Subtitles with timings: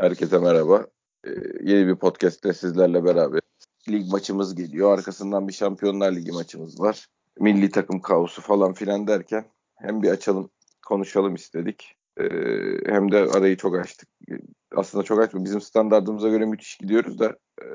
[0.00, 0.86] Herkese merhaba.
[1.26, 1.30] Ee,
[1.62, 3.40] yeni bir podcast'te sizlerle beraber.
[3.88, 4.98] Lig maçımız geliyor.
[4.98, 7.06] Arkasından bir Şampiyonlar Ligi maçımız var.
[7.40, 9.44] Milli takım kaosu falan filan derken
[9.76, 10.50] hem bir açalım,
[10.86, 11.94] konuşalım istedik.
[12.20, 12.28] Ee,
[12.86, 14.08] hem de arayı çok açtık.
[14.76, 15.44] Aslında çok açtık.
[15.44, 17.66] Bizim standartımıza göre müthiş gidiyoruz da e,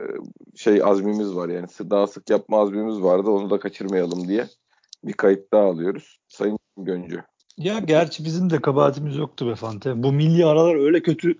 [0.56, 3.30] şey azmimiz var yani daha sık yapma azmimiz vardı.
[3.30, 4.48] Onu da kaçırmayalım diye
[5.04, 6.20] bir kayıt daha alıyoruz.
[6.28, 7.24] Sayın Göncü.
[7.58, 10.04] Ya gerçi bizim de kabahatimiz yoktu be Fante.
[10.04, 11.36] Bu milli aralar öyle kötü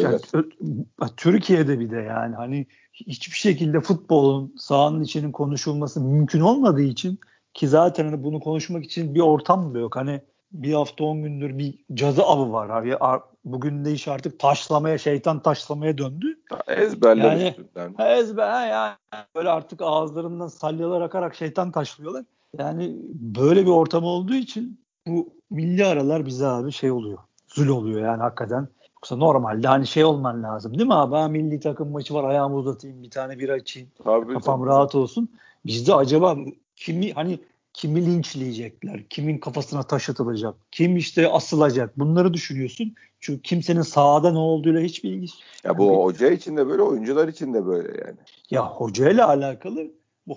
[0.00, 0.32] Evet.
[0.34, 7.18] Yani, Türkiye'de bir de yani hani hiçbir şekilde futbolun sahanın içinin konuşulması mümkün olmadığı için
[7.54, 9.96] ki zaten hani bunu konuşmak için bir ortam da yok.
[9.96, 10.20] Hani
[10.52, 12.96] bir hafta on gündür bir cazı avı var abi.
[13.44, 16.38] Bugün de iş artık taşlamaya, şeytan taşlamaya döndü.
[16.68, 17.94] Ezberler yani, üstünden.
[17.98, 18.94] Ezber yani
[19.36, 22.24] böyle artık ağızlarından salyalar akarak şeytan taşlıyorlar.
[22.58, 27.18] Yani böyle bir ortam olduğu için bu milli aralar bize abi şey oluyor.
[27.48, 28.68] Zül oluyor yani hakikaten.
[29.04, 31.14] Yoksa normalde hani şey olman lazım değil mi abi?
[31.14, 33.88] Ha, milli takım maçı var ayağımı uzatayım bir tane bir açayım.
[34.04, 34.70] Tabii, kafam tabii.
[34.70, 35.28] rahat olsun.
[35.66, 36.36] Bizde acaba
[36.76, 37.38] kimi hani
[37.72, 39.08] kimi linçleyecekler?
[39.10, 40.54] Kimin kafasına taş atılacak?
[40.72, 41.98] Kim işte asılacak?
[41.98, 42.94] Bunları düşünüyorsun.
[43.20, 47.28] Çünkü kimsenin sahada ne olduğuyla hiçbir ilgisi Ya bu yani, hoca için de böyle, oyuncular
[47.28, 48.18] için de böyle yani.
[48.50, 49.90] Ya hocayla alakalı
[50.26, 50.36] bu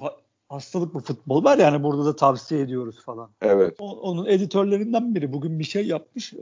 [0.50, 3.30] hastalık bu futbol var yani burada da tavsiye ediyoruz falan.
[3.42, 3.76] Evet.
[3.80, 6.34] O, onun editörlerinden biri bugün bir şey yapmış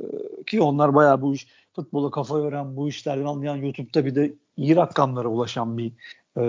[0.46, 4.76] ki onlar bayağı bu iş futbola kafa yoran bu işlerden anlayan YouTube'da bir de iyi
[4.76, 5.92] rakamlara ulaşan bir
[6.38, 6.44] e,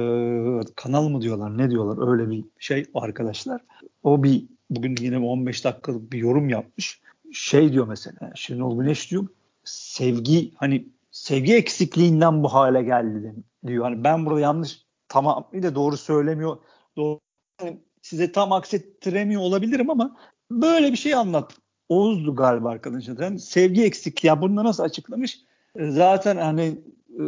[0.77, 3.61] kanal mı diyorlar ne diyorlar öyle bir şey arkadaşlar.
[4.03, 7.01] O bir bugün yine 15 dakikalık bir yorum yapmış.
[7.33, 9.27] Şey diyor mesela Şenol Güneş diyor
[9.65, 13.35] sevgi hani sevgi eksikliğinden bu hale geldi
[13.67, 13.85] diyor.
[13.85, 16.57] Hani ben burada yanlış tamam de doğru söylemiyor.
[16.97, 17.21] Doğru
[17.61, 20.17] yani size tam aksettiremiyor olabilirim ama
[20.51, 21.55] böyle bir şey anlat.
[21.89, 23.19] Oğuz'du galiba arkadaşlar.
[23.19, 24.29] Yani sevgi eksikliği.
[24.29, 25.41] Ya bunu nasıl açıklamış?
[25.77, 26.79] E, zaten hani
[27.11, 27.23] e,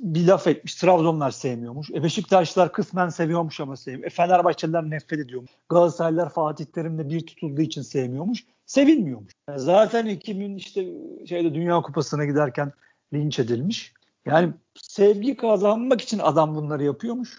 [0.00, 0.74] bir laf etmiş.
[0.74, 1.90] Trabzonlar sevmiyormuş.
[1.90, 4.06] E Beşiktaşlılar kısmen seviyormuş ama sevmiyor.
[4.06, 5.50] E Fenerbahçeliler nefret ediyormuş.
[5.68, 8.44] Galatasaraylılar Fatih Terim'le bir tutulduğu için sevmiyormuş.
[8.66, 9.32] Sevilmiyormuş.
[9.48, 10.86] Yani zaten 2000 işte
[11.26, 12.72] şeyde Dünya Kupası'na giderken
[13.12, 13.94] linç edilmiş.
[14.26, 17.38] Yani sevgi kazanmak için adam bunları yapıyormuş.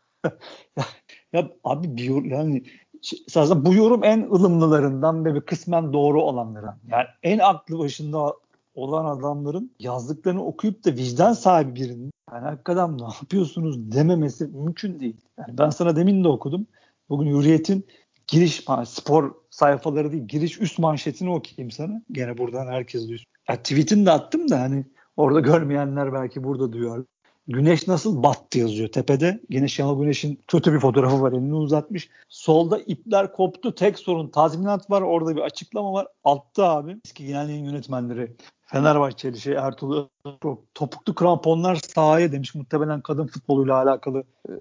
[1.34, 2.64] Ya abi bir yani
[3.36, 6.80] aslında bu yorum en ılımlılarından ve bir kısmen doğru olanlarından.
[6.88, 8.34] Yani en aklı başında
[8.76, 15.18] olan adamların yazdıklarını okuyup da vicdan sahibi birinin yani hakikaten ne yapıyorsunuz dememesi mümkün değil.
[15.38, 16.68] Yani ben sana demin de okudum.
[17.10, 17.86] Bugün Hürriyet'in
[18.28, 22.02] giriş spor sayfaları değil giriş üst manşetini okuyayım sana.
[22.12, 23.26] Gene buradan herkes duysun.
[23.50, 24.86] Ya, tweetini de attım da hani
[25.18, 27.02] orada görmeyenler belki burada duyar.
[27.48, 29.40] Güneş nasıl battı yazıyor tepede.
[29.50, 32.10] Yine Şenol Güneş'in kötü bir fotoğrafı var elini uzatmış.
[32.30, 36.08] Solda ipler koptu tek sorun tazminat var orada bir açıklama var.
[36.24, 38.36] Altta abi eski genel yayın yönetmenleri
[38.66, 40.08] Fenerbahçeli şey Ertuğrul
[40.74, 42.56] topuklu kramponlar sahaya demiş.
[42.56, 44.54] Muhtemelen kadın futboluyla alakalı e,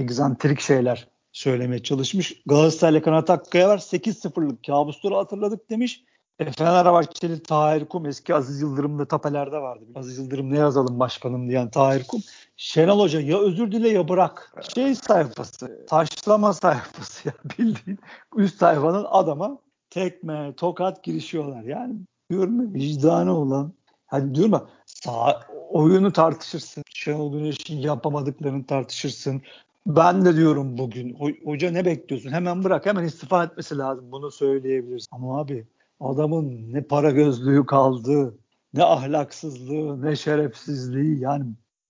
[0.00, 2.42] egzantrik şeyler söylemeye çalışmış.
[2.46, 3.78] Galatasaray'la Kanat Akkaya var.
[3.78, 6.04] 8-0'lık kabusları hatırladık demiş.
[6.38, 9.84] E, Fenerbahçeli Tahir Kum eski Aziz Yıldırım da tapelerde vardı.
[9.94, 12.20] Aziz Yıldırım ne yazalım başkanım diyen Tahir Kum.
[12.56, 14.54] Şenol Hoca ya özür dile ya bırak.
[14.74, 17.98] Şey sayfası, taşlama sayfası ya bildiğin
[18.36, 19.58] üst sayfanın adama
[19.90, 21.62] tekme, tokat girişiyorlar.
[21.62, 21.94] Yani
[22.30, 23.72] diyorum vicdanı olan
[24.06, 25.40] hani diyorum ya sağ,
[25.70, 26.84] oyunu tartışırsın.
[26.90, 29.42] Şenol Güneş'in yapamadıklarını tartışırsın.
[29.86, 32.30] Ben de diyorum bugün hoca ne bekliyorsun?
[32.30, 34.12] Hemen bırak hemen istifa etmesi lazım.
[34.12, 35.08] Bunu söyleyebilirsin.
[35.12, 35.66] Ama abi
[36.00, 38.38] adamın ne para gözlüğü kaldı,
[38.74, 41.44] ne ahlaksızlığı, ne şerefsizliği yani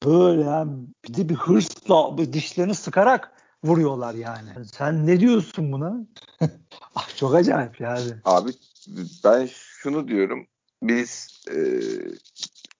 [0.04, 3.32] böyle yani bir de bir hırsla dişlerini sıkarak
[3.64, 4.48] vuruyorlar yani.
[4.72, 6.06] Sen ne diyorsun buna?
[6.94, 8.12] ah, çok acayip yani.
[8.24, 8.50] Abi
[9.24, 10.46] ben şunu diyorum.
[10.82, 11.56] Biz e,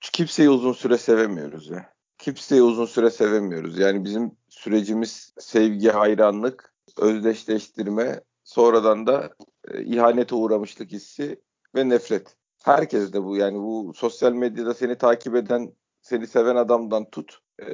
[0.01, 1.93] kimseyi uzun süre sevemiyoruz ya.
[2.19, 3.79] Kimseyi uzun süre sevemiyoruz.
[3.79, 9.31] Yani bizim sürecimiz sevgi, hayranlık, özdeşleştirme, sonradan da
[9.71, 11.41] e, ihanete uğramışlık hissi
[11.75, 12.37] ve nefret.
[12.65, 15.73] Herkes de bu yani bu sosyal medyada seni takip eden,
[16.03, 17.67] seni seven adamdan tut, e,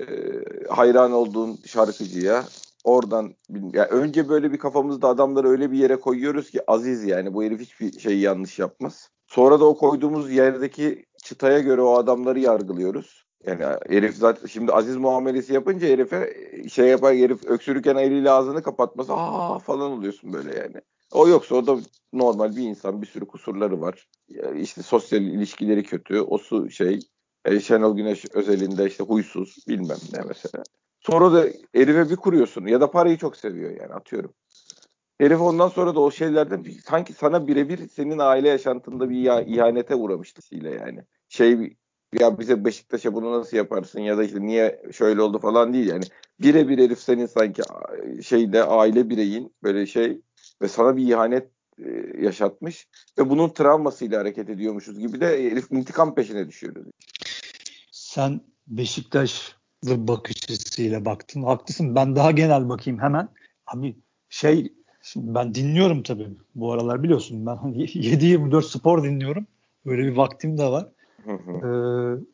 [0.69, 2.45] hayran olduğun şarkıcıya,
[2.85, 3.35] oradan
[3.73, 7.61] yani önce böyle bir kafamızda adamları öyle bir yere koyuyoruz ki aziz yani bu herif
[7.61, 9.11] hiçbir şey yanlış yapmaz.
[9.27, 13.24] Sonra da o koyduğumuz yerdeki çıtaya göre o adamları yargılıyoruz.
[13.47, 16.35] Yani herif zaten şimdi aziz muamelesi yapınca herife
[16.69, 20.77] şey yapar herif öksürürken eliyle ağzını kapatması aa falan oluyorsun böyle yani.
[21.13, 21.77] O yoksa o da
[22.13, 23.03] normal bir insan.
[23.03, 24.09] Bir sürü kusurları var.
[24.57, 26.21] İşte sosyal ilişkileri kötü.
[26.21, 27.01] O su şey
[27.45, 30.65] e, Şenol Güneş özelinde işte huysuz bilmem ne mesela.
[31.01, 34.35] Sonra da herife bir kuruyorsun ya da parayı çok seviyor yani atıyorum.
[35.19, 40.57] Herif ondan sonra da o şeylerden sanki sana birebir senin aile yaşantında bir ihanete uğramıştı
[40.57, 41.01] yani.
[41.29, 41.77] Şey
[42.21, 46.05] ya bize Beşiktaş'a bunu nasıl yaparsın ya da işte niye şöyle oldu falan değil yani.
[46.41, 47.63] Birebir herif senin sanki
[48.23, 50.21] şeyde aile bireyin böyle şey
[50.63, 52.89] ve sana bir ihanet e, yaşatmış
[53.19, 56.87] ve bunun travmasıyla hareket ediyormuşuz gibi de herif intikam peşine düşüyoruz.
[57.91, 61.43] Sen Beşiktaş bakış açısıyla baktın.
[61.43, 61.95] Haklısın.
[61.95, 63.29] Ben daha genel bakayım hemen.
[63.67, 63.97] Abi
[64.29, 64.73] şey
[65.03, 67.47] şimdi ben dinliyorum tabii bu aralar biliyorsun.
[67.47, 69.47] Ben 7-24 spor dinliyorum.
[69.87, 70.89] Böyle bir vaktim de var.
[71.29, 72.25] Ee,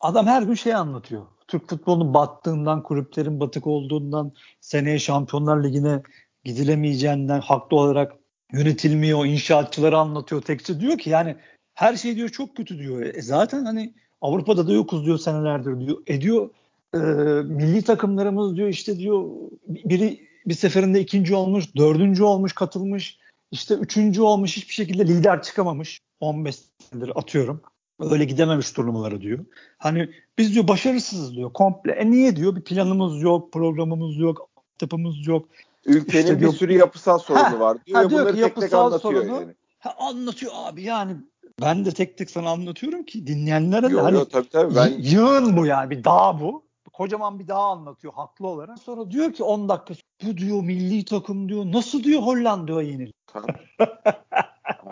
[0.00, 1.26] adam her gün şey anlatıyor.
[1.48, 6.02] Türk futbolunun battığından, kulüplerin batık olduğundan, seneye Şampiyonlar Ligi'ne
[6.44, 8.12] gidilemeyeceğinden haklı olarak
[8.52, 10.42] yönetilmiyor, inşaatçıları anlatıyor.
[10.42, 11.36] Tekçi diyor ki yani
[11.74, 13.02] her şey diyor çok kötü diyor.
[13.02, 15.98] E zaten hani Avrupa'da da yokuz diyor senelerdir diyor.
[16.06, 16.50] Ediyor
[16.94, 16.98] e,
[17.42, 19.30] milli takımlarımız diyor işte diyor
[19.68, 23.18] biri bir seferinde ikinci olmuş, dördüncü olmuş, katılmış.
[23.50, 26.00] işte üçüncü olmuş hiçbir şekilde lider çıkamamış.
[26.20, 26.56] 15
[26.90, 27.62] senedir atıyorum.
[28.00, 29.44] Öyle gidememiş turnuvalara diyor.
[29.78, 31.92] Hani biz diyor başarısızız diyor komple.
[31.92, 34.48] E niye diyor bir planımız yok, programımız yok,
[34.78, 35.48] tapımız yok.
[35.86, 38.02] Ülkenin işte bir diyor, sürü yapısal sorunu ha, var diyor.
[38.02, 39.54] Ha, diyor ki, tek tek anlatıyor sorunu, yani.
[39.78, 41.16] Ha, anlatıyor abi yani
[41.60, 44.92] ben de tek tek sana anlatıyorum ki dinleyenlere de hani yo, tabii, tabii, ben...
[44.98, 46.64] yığın bu yani bir dağ bu.
[46.92, 48.78] Kocaman bir dağ anlatıyor haklı olarak.
[48.78, 53.12] Sonra diyor ki 10 dakika bu diyor milli takım diyor nasıl diyor Hollanda'ya yenil.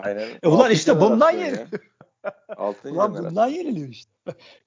[0.03, 0.27] Aynen.
[0.43, 1.31] e ulan işte bundan
[2.85, 2.95] yeniliyor.
[3.09, 4.11] Ulan bundan yeniliyor işte.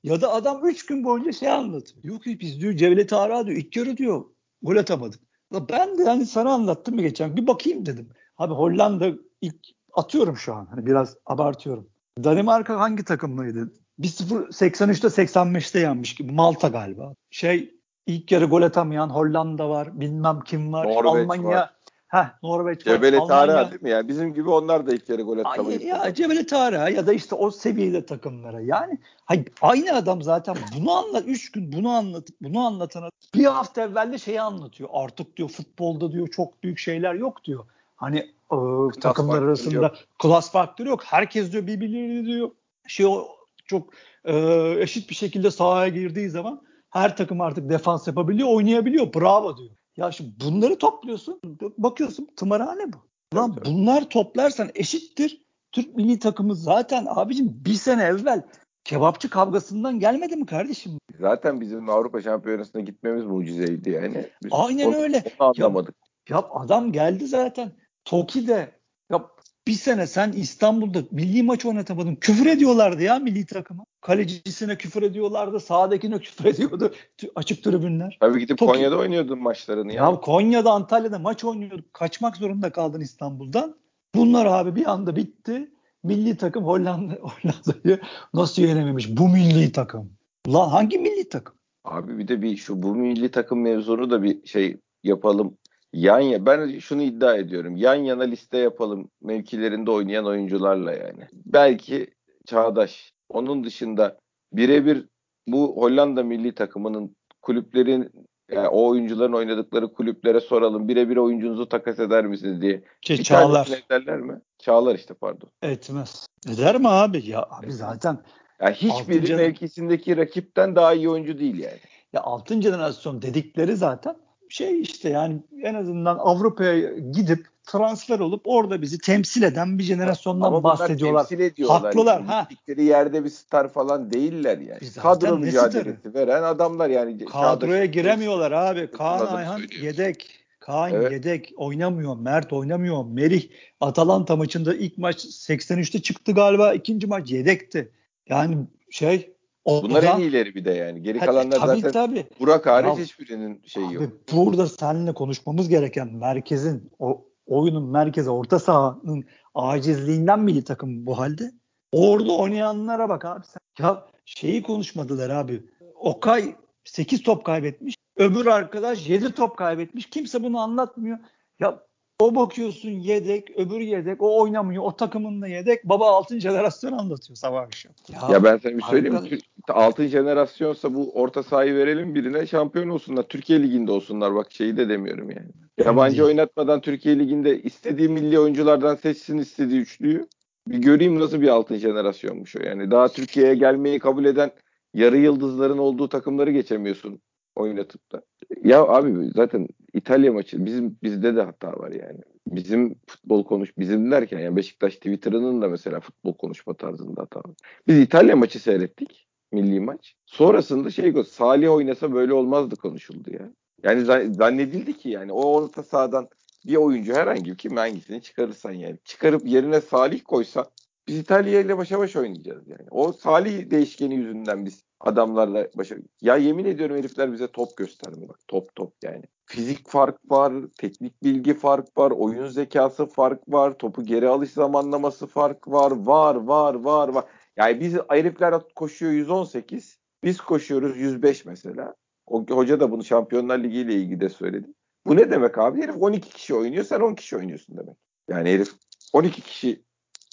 [0.05, 2.05] ya da adam 3 gün boyunca şey anlatıyor.
[2.05, 4.25] Yok ki biz diyor Cevlet Ara diyor ilk yarı diyor
[4.63, 5.21] gol atamadık.
[5.53, 8.09] Ben de hani sana anlattım mı geçen bir bakayım dedim.
[8.39, 9.09] Abi Hollanda
[9.41, 10.67] ilk atıyorum şu an.
[10.67, 11.89] Hani biraz abartıyorum.
[12.25, 13.73] Danimarka hangi takımlıydı?
[14.01, 16.33] 1-0 83'te 85'te yenmiş gibi.
[16.33, 17.15] Malta galiba.
[17.31, 17.75] Şey
[18.07, 20.01] ilk yarı gol atamayan Hollanda var.
[20.01, 20.87] Bilmem kim var.
[20.87, 21.76] Norveç Almanya var.
[22.09, 23.91] Heh, Norveç Cebeli Tarık değil mi?
[23.91, 25.83] Yani bizim gibi onlar da ilk yarı gol atamayıp.
[25.83, 28.61] Ya Cebeli Tarık ya da işte o seviyede takımlara.
[28.61, 31.25] Yani hayır, aynı adam zaten bunu anlat.
[31.27, 34.89] Üç gün bunu anlatıp bunu anlatana bir hafta evvel de şeyi anlatıyor.
[34.93, 37.65] Artık diyor futbolda diyor çok büyük şeyler yok diyor.
[37.97, 38.19] Hani
[38.53, 38.57] e,
[39.01, 39.95] takımlar arasında yok.
[40.19, 41.05] klas faktörü yok.
[41.05, 42.51] Herkes diyor birbirleri diyor.
[42.87, 43.27] Şey o
[43.67, 43.89] çok
[44.25, 44.35] e,
[44.79, 49.15] eşit bir şekilde sahaya girdiği zaman her takım artık defans yapabiliyor, oynayabiliyor.
[49.15, 49.71] Bravo diyor.
[49.97, 51.41] Ya şimdi bunları topluyorsun.
[51.79, 52.97] Bakıyorsun tımarhane bu.
[53.35, 55.43] Lan evet, bunlar toplarsan eşittir.
[55.73, 58.43] Türk milli takımı zaten abicim bir sene evvel
[58.85, 60.93] kebapçı kavgasından gelmedi mi kardeşim?
[61.21, 64.27] Zaten bizim Avrupa Şampiyonası'na gitmemiz mucizeydi yani.
[64.45, 65.25] Biz Aynen öyle.
[65.39, 65.95] Anlamadık.
[66.29, 67.73] Ya, ya adam geldi zaten.
[68.05, 68.71] Toki'de
[69.13, 69.27] ya
[69.67, 72.17] bir sene sen İstanbul'da milli maç oynatamadın.
[72.17, 73.85] Küfür ediyorlardı ya milli takıma.
[74.07, 75.61] Kalecisine küfür ediyorlardı.
[75.61, 76.95] Sağdakine küfür ediyordu.
[77.35, 78.17] Açık tribünler.
[78.21, 78.73] Tabii gidip Toki...
[78.73, 79.93] Konya'da oynuyordun maçlarını.
[79.93, 80.21] Ya yani.
[80.21, 81.95] Konya'da Antalya'da maç oynuyorduk.
[81.95, 83.77] Kaçmak zorunda kaldın İstanbul'dan.
[84.15, 85.71] Bunlar abi bir anda bitti.
[86.03, 88.01] Milli takım Hollanda Hollanda'yı
[88.35, 89.17] nasıl yenememiş?
[89.17, 90.13] Bu milli takım.
[90.49, 91.55] Lan hangi milli takım?
[91.85, 95.59] Abi bir de bir şu bu milli takım mevzunu da bir şey yapalım
[95.93, 97.77] yan ya ben şunu iddia ediyorum.
[97.77, 101.29] Yan yana liste yapalım mevkilerinde oynayan oyuncularla yani.
[101.33, 102.17] Belki
[102.47, 103.16] Çağdaş.
[103.29, 104.19] Onun dışında
[104.53, 105.05] birebir
[105.47, 108.13] bu Hollanda milli takımının kulüplerin
[108.51, 110.89] yani o oyuncuların oynadıkları kulüplere soralım.
[110.89, 112.83] Birebir oyuncunuzu takas eder misiniz diye.
[113.03, 113.69] Ki, bir Çağlar.
[113.87, 114.41] Ederler mi?
[114.59, 115.51] Çağlar işte pardon.
[115.63, 116.27] Etmez.
[116.49, 117.31] Eder mi abi?
[117.31, 118.19] Ya abi zaten
[118.61, 119.37] yani hiçbiri altıncı...
[119.37, 121.79] mevkisindeki rakipten daha iyi oyuncu değil yani.
[122.13, 124.17] Ya altın jenerasyon dedikleri zaten
[124.49, 130.47] şey işte yani en azından Avrupa'ya gidip transfer olup orada bizi temsil eden bir jenerasyondan
[130.47, 131.29] Ama bahsediyorlar.
[131.29, 131.83] Temsil ediyorlar.
[131.83, 132.23] Haklılar.
[132.23, 132.47] ha.
[132.51, 134.81] Gittikleri yerde bir star falan değiller yani.
[134.81, 136.15] Biz Kadro mücadelesi starı?
[136.15, 137.25] veren adamlar yani.
[137.25, 138.91] Kadroya giremiyorlar abi.
[138.91, 140.41] Kaan Ayhan yedek.
[140.61, 141.13] Kaan evet.
[141.13, 142.17] yedek oynamıyor.
[142.17, 143.05] Mert oynamıyor.
[143.05, 143.49] Merih
[143.81, 146.75] Atalanta maçında ilk maç 83'te çıktı galiba.
[146.75, 147.93] ikinci maç yedekti.
[148.29, 148.57] Yani
[148.91, 151.03] şey Bunlar en iyileri bir de yani.
[151.03, 152.27] Geri tabii, kalanlar tabii, zaten tabii.
[152.41, 154.05] Burak hariç ya, hiçbirinin şeyi yok.
[154.33, 159.25] Burada seninle konuşmamız gereken merkezin o oyunun merkezi orta sahanın
[159.55, 161.53] acizliğinden milli takım bu halde.
[161.93, 163.87] Orada oynayanlara bak abi sen.
[163.87, 165.63] Ya şeyi konuşmadılar abi.
[165.95, 167.95] Okay 8 top kaybetmiş.
[168.17, 170.11] Öbür arkadaş 7 top kaybetmiş.
[170.11, 171.19] Kimse bunu anlatmıyor.
[171.61, 171.83] Ya
[172.21, 175.85] o bakıyorsun yedek, öbür yedek, o oynamıyor, o takımın da yedek.
[175.85, 177.93] Baba altın jenerasyon anlatıyor sabah akşam.
[178.09, 179.39] Ya, ya ben sana bir söyleyeyim mi?
[179.69, 183.23] Altın jenerasyonsa bu orta sahayı verelim birine şampiyon olsunlar.
[183.23, 185.66] Türkiye Ligi'nde olsunlar bak şeyi de demiyorum yani.
[185.79, 190.27] Yabancı oynatmadan Türkiye Ligi'nde istediği milli oyunculardan seçsin istediği üçlüyü.
[190.69, 192.63] Bir göreyim nasıl bir altın jenerasyonmuş o.
[192.63, 194.51] Yani daha Türkiye'ye gelmeyi kabul eden
[194.95, 197.21] yarı yıldızların olduğu takımları geçemiyorsun
[197.57, 198.23] oynatıp da.
[198.65, 202.21] Ya abi zaten İtalya maçı bizim bizde de hata var yani.
[202.47, 207.57] Bizim futbol konuş bizim derken yani Beşiktaş Twitter'ının da mesela futbol konuşma tarzında hata var.
[207.89, 209.27] Biz İtalya maçı seyrettik.
[209.53, 210.15] milli maç.
[210.27, 213.53] Sonrasında şey Salih oynasa böyle olmazdı konuşuldu ya.
[213.83, 214.05] Yani
[214.35, 216.29] zannedildi ki yani o orta sahadan
[216.67, 218.99] bir oyuncu herhangi kim hangisini çıkarırsan yani.
[219.05, 220.71] Çıkarıp yerine Salih koysa
[221.09, 222.87] biz İtalya ile başa baş oynayacağız yani.
[222.91, 225.97] O Salih değişkeni yüzünden biz adamlarla başa...
[226.21, 228.29] Ya yemin ediyorum herifler bize top göstermiyor.
[228.29, 229.23] Bak top top yani.
[229.47, 235.27] Fizik fark var, teknik bilgi fark var, oyun zekası fark var, topu geri alış zamanlaması
[235.27, 237.25] fark var, var, var, var, var.
[237.57, 241.95] Yani biz herifler koşuyor 118, biz koşuyoruz 105 mesela.
[242.27, 244.67] O, hoca da bunu Şampiyonlar Ligi ile ilgili de söyledi.
[245.07, 245.83] Bu ne demek abi?
[245.83, 247.97] Herif 12 kişi oynuyor, sen 10 kişi oynuyorsun demek.
[248.29, 248.73] Yani herif
[249.13, 249.83] 12 kişi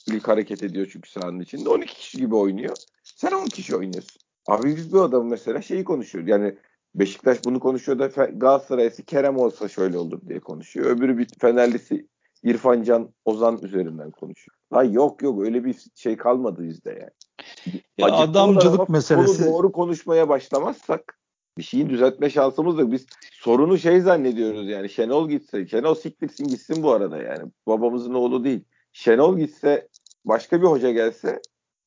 [0.07, 1.69] ilk hareket ediyor çünkü sahanın içinde.
[1.69, 2.75] 12 kişi gibi oynuyor.
[3.03, 4.21] Sen 10 kişi oynuyorsun.
[4.47, 6.27] Abi biz bu adamı mesela şeyi konuşuyor.
[6.27, 6.55] Yani
[6.95, 10.85] Beşiktaş bunu konuşuyor da Galatasaray'sı Kerem olsa şöyle olur diye konuşuyor.
[10.85, 12.07] Öbürü bir Fenerlisi
[12.43, 14.57] İrfan Can Ozan üzerinden konuşuyor.
[14.71, 17.81] Ha yok yok öyle bir şey kalmadı bizde yani.
[17.97, 19.45] Ya adamcılık meselesi.
[19.45, 21.19] Doğru konuşmaya başlamazsak
[21.57, 22.91] bir şeyi düzeltme şansımız yok.
[22.91, 25.67] Biz sorunu şey zannediyoruz yani Şenol gitse.
[25.67, 27.51] Şenol siktirsin gitsin bu arada yani.
[27.67, 28.63] Babamızın oğlu değil.
[28.93, 29.87] Şenol gitse
[30.25, 31.41] başka bir hoca gelse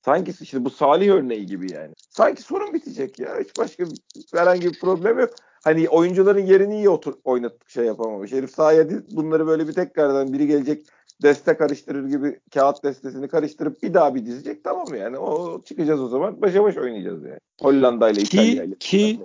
[0.05, 1.95] sanki işte bu Salih örneği gibi yani.
[2.11, 3.41] Sanki sorun bitecek ya.
[3.41, 3.85] Hiç başka
[4.35, 5.31] herhangi bir problem yok.
[5.65, 8.33] Hani oyuncuların yerini iyi otur, oynattık şey yapamamış.
[8.33, 10.87] Herif sahaya bunları böyle bir tekrardan biri gelecek
[11.23, 16.09] deste karıştırır gibi kağıt destesini karıştırıp bir daha bir dizecek tamam yani o çıkacağız o
[16.09, 17.39] zaman başa baş oynayacağız yani.
[17.61, 18.75] Hollanda ile İtalya ile.
[18.75, 19.21] Ki ki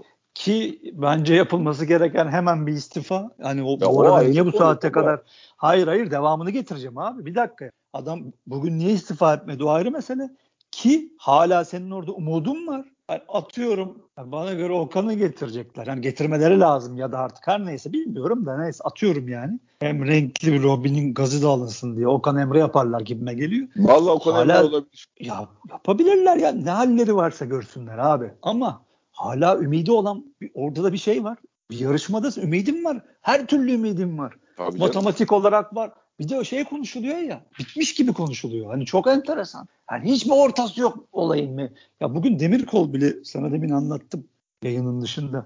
[0.94, 3.32] bence yapılması gereken hemen bir istifa.
[3.42, 5.14] Hani o, ya bu arada niye bu saatte kadar?
[5.14, 5.22] Var.
[5.58, 7.26] Hayır hayır devamını getireceğim abi.
[7.26, 7.72] Bir dakika.
[7.94, 10.30] Adam bugün niye istifa etmedi o ayrı mesele.
[10.72, 12.86] Ki hala senin orada umudun var.
[13.10, 15.88] Yani atıyorum yani bana göre Okan'ı getirecekler.
[15.88, 19.60] Yani getirmeleri lazım ya da artık her neyse bilmiyorum da neyse atıyorum yani.
[19.80, 23.68] Hem renkli bir Robin'in gazı da alınsın diye Okan Emre yaparlar gibime geliyor.
[23.76, 25.08] Vallahi Okan hala, Emre olabilir.
[25.20, 28.32] Ya yapabilirler ya ne halleri varsa görsünler abi.
[28.42, 31.38] Ama hala ümidi olan orada da bir şey var.
[31.72, 33.02] Bir yarışmadasın ümidim var.
[33.22, 34.34] Her türlü ümidim var.
[34.58, 35.42] Tabii Matematik canım.
[35.42, 35.92] olarak var.
[36.20, 37.46] Bir de o şey konuşuluyor ya.
[37.60, 38.72] Bitmiş gibi konuşuluyor.
[38.72, 39.68] Hani çok enteresan.
[39.88, 41.70] Hani hiçbir ortası yok olayın mı?
[42.00, 44.28] Ya bugün Demirkol bile sana demin anlattım
[44.64, 45.46] yayının dışında.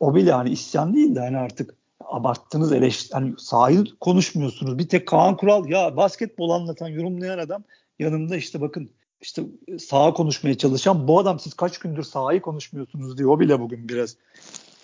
[0.00, 4.78] O bile hani isyan değil de hani artık abarttınız eleştir hani sahil konuşmuyorsunuz.
[4.78, 7.64] Bir tek Kaan Kural ya basketbol anlatan yorumlayan adam
[7.98, 8.90] yanında işte bakın
[9.24, 9.42] işte
[9.78, 13.30] sağa konuşmaya çalışan bu adam siz kaç gündür sahayı konuşmuyorsunuz diyor.
[13.30, 14.16] O bile bugün biraz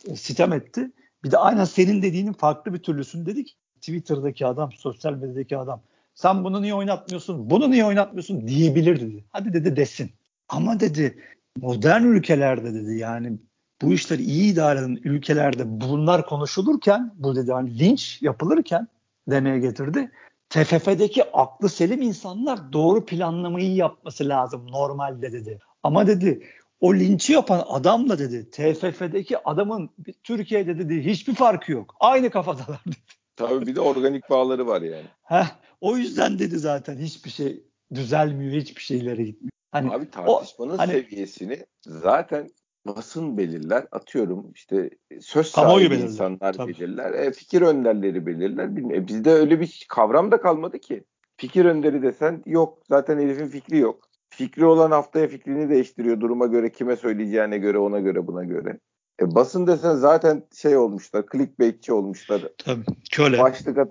[0.09, 0.91] e, sitem etti.
[1.25, 3.57] Bir de aynen senin dediğinin farklı bir türlüsünü dedik.
[3.81, 5.83] Twitter'daki adam, sosyal medyadaki adam
[6.15, 9.25] sen bunu niye oynatmıyorsun, bunu niye oynatmıyorsun diyebilir dedi.
[9.31, 10.11] Hadi dedi desin.
[10.49, 11.19] Ama dedi
[11.57, 13.39] modern ülkelerde dedi yani
[13.83, 18.89] bu işleri iyi idare eden ülkelerde bunlar konuşulurken bu dedi hani linç yapılırken
[19.29, 20.11] demeye getirdi.
[20.51, 25.59] TFF'deki aklı selim insanlar doğru planlamayı yapması lazım normalde dedi.
[25.83, 26.47] Ama dedi
[26.81, 29.91] o linçi yapan adamla dedi TFF'deki adamın
[30.25, 31.95] Türkiye'de dedi hiçbir farkı yok.
[32.01, 32.97] Aynı kafadalar dedi.
[33.37, 35.07] Tabii bir de organik bağları var yani.
[35.23, 35.47] Heh,
[35.81, 37.65] o yüzden dedi zaten hiçbir şey
[37.95, 39.51] düzelmiyor, hiçbir şeylere gitmiyor.
[39.73, 42.51] Hani Abi tartışmanın o, hani, seviyesini zaten
[42.87, 43.87] basın belirler.
[43.93, 46.05] Atıyorum işte söz sahibi belirler.
[46.05, 46.73] insanlar Tabii.
[46.73, 47.13] belirler.
[47.13, 48.77] E, fikir önderleri belirler.
[48.77, 49.05] Bilmiyorum.
[49.05, 51.05] E, bizde öyle bir kavram da kalmadı ki.
[51.37, 52.83] Fikir önderi desen yok.
[52.89, 54.09] Zaten herifin fikri yok.
[54.29, 58.79] Fikri olan haftaya fikrini değiştiriyor duruma göre kime söyleyeceğine göre ona göre buna göre.
[59.21, 62.43] E, basın desen zaten şey olmuşlar, clickbaitçi olmuşlar.
[62.59, 63.39] Tabii, köle.
[63.39, 63.89] Başlık at,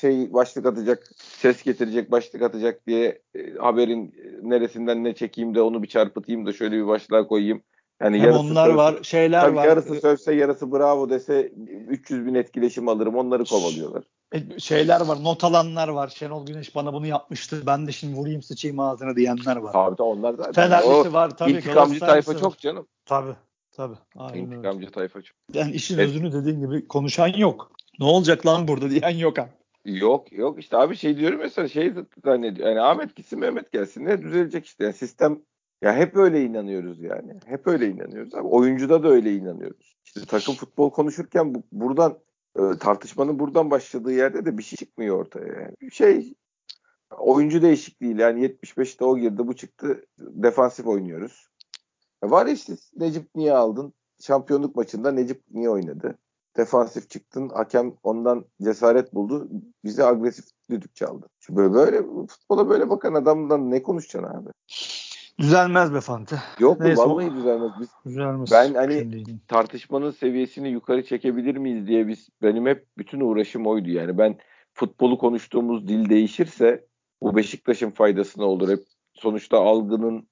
[0.00, 5.82] şey başlık atacak, ses getirecek, başlık atacak diye e, haberin neresinden ne çekeyim de onu
[5.82, 7.62] bir çarpıtayım da şöyle bir başlığa koyayım.
[8.02, 9.66] Yani Hem onlar sövse, var, şeyler tabii var.
[9.66, 11.52] Yarısı sövse, yarısı bravo dese
[11.88, 13.16] 300 bin etkileşim alırım.
[13.16, 14.04] Onları kovalıyorlar.
[14.32, 16.08] E, şeyler var, not alanlar var.
[16.08, 17.62] Şenol Güneş bana bunu yapmıştı.
[17.66, 19.72] Ben de şimdi vurayım sıçayım ağzına diyenler var.
[19.72, 20.52] Tabii de onlar zaten.
[20.52, 21.52] Fenerlisi var tabii.
[21.52, 22.86] İntikamcı tayfa çok canım.
[23.06, 23.34] Tabii.
[23.72, 23.96] Tabii.
[24.16, 24.90] Aynen İntikamcı öyle.
[24.90, 25.36] tayfa çok.
[25.52, 26.08] Yani işin evet.
[26.08, 27.72] özünü dediğin gibi konuşan yok.
[27.98, 29.50] Ne olacak lan burada diyen yok abi.
[29.84, 31.92] Yok yok işte abi şey diyorum mesela şey
[32.24, 32.68] zannediyor.
[32.68, 34.84] Yani Ahmet gitsin Mehmet gelsin ne düzelecek işte.
[34.84, 35.40] Yani sistem
[35.82, 37.40] ya hep öyle inanıyoruz yani.
[37.46, 38.48] Hep öyle inanıyoruz abi.
[38.48, 39.96] Oyuncuda da öyle inanıyoruz.
[40.04, 42.18] İşte takım futbol konuşurken bu, buradan
[42.56, 45.46] e, tartışmanın buradan başladığı yerde de bir şey çıkmıyor ortaya.
[45.46, 45.92] Yani.
[45.92, 46.34] Şey
[47.18, 51.48] oyuncu değişikliği yani 75'te o girdi bu çıktı defansif oynuyoruz.
[52.22, 53.92] Var işte Necip niye aldın?
[54.20, 56.18] Şampiyonluk maçında Necip niye oynadı?
[56.56, 57.48] Defansif çıktın.
[57.48, 59.48] Hakem ondan cesaret buldu.
[59.84, 61.26] Bize agresif düdük çaldı.
[61.50, 64.50] Böyle, böyle futbola böyle bakan adamdan ne konuşacaksın abi?
[65.38, 66.36] Düzelmez be Fante.
[66.58, 67.70] Yok Neyse, vallahi düzelmez.
[67.80, 68.50] Biz, düzelmez.
[68.52, 74.18] Ben hani tartışmanın seviyesini yukarı çekebilir miyiz diye biz benim hep bütün uğraşım oydu yani.
[74.18, 74.38] Ben
[74.74, 76.86] futbolu konuştuğumuz dil değişirse
[77.22, 78.68] bu Beşiktaş'ın faydasına olur.
[78.68, 80.28] Hep sonuçta algının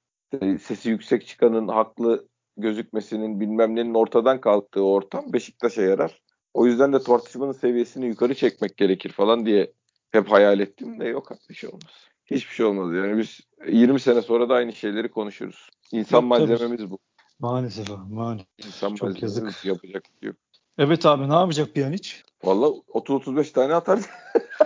[0.61, 6.23] sesi yüksek çıkanın haklı gözükmesinin bilmem nenin ortadan kalktığı ortam Beşiktaş'a yarar.
[6.55, 9.73] O yüzden de tartışmanın seviyesini yukarı çekmek gerekir falan diye
[10.11, 12.09] hep hayal ettim de yok bir şey olmaz.
[12.31, 15.69] Hiçbir şey olmaz yani biz 20 sene sonra da aynı şeyleri konuşuruz.
[15.93, 16.91] İnsan yok, malzememiz tabii.
[16.91, 16.99] bu.
[17.39, 18.47] Maalesef maalesef.
[18.67, 19.65] İnsan Çok malzememiz yazık.
[19.65, 20.37] yapacak şey yok.
[20.79, 22.11] Evet abi ne yapacak Pjanic?
[22.45, 24.01] Valla 30-35 tane atar.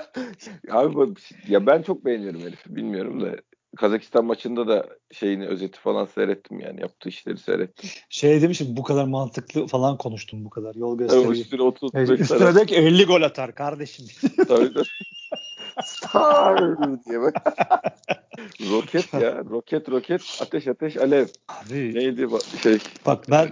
[0.70, 1.14] abi
[1.48, 3.36] ya ben çok beğeniyorum herifi bilmiyorum da
[3.76, 7.90] Kazakistan maçında da şeyini özeti falan seyrettim yani yaptığı işleri seyrettim.
[8.08, 11.26] Şey demişim bu kadar mantıklı falan konuştum bu kadar yol gösteriyor.
[11.26, 14.06] Evet, üstüne 30 evet, Üstüne de 50 gol atar kardeşim.
[14.36, 14.84] tabii tabii.
[15.84, 17.34] Star diye bak.
[18.70, 19.44] roket ya.
[19.50, 21.26] Roket roket ateş ateş alev.
[21.48, 22.78] Abi, Neydi bak şey.
[23.06, 23.50] Bak ben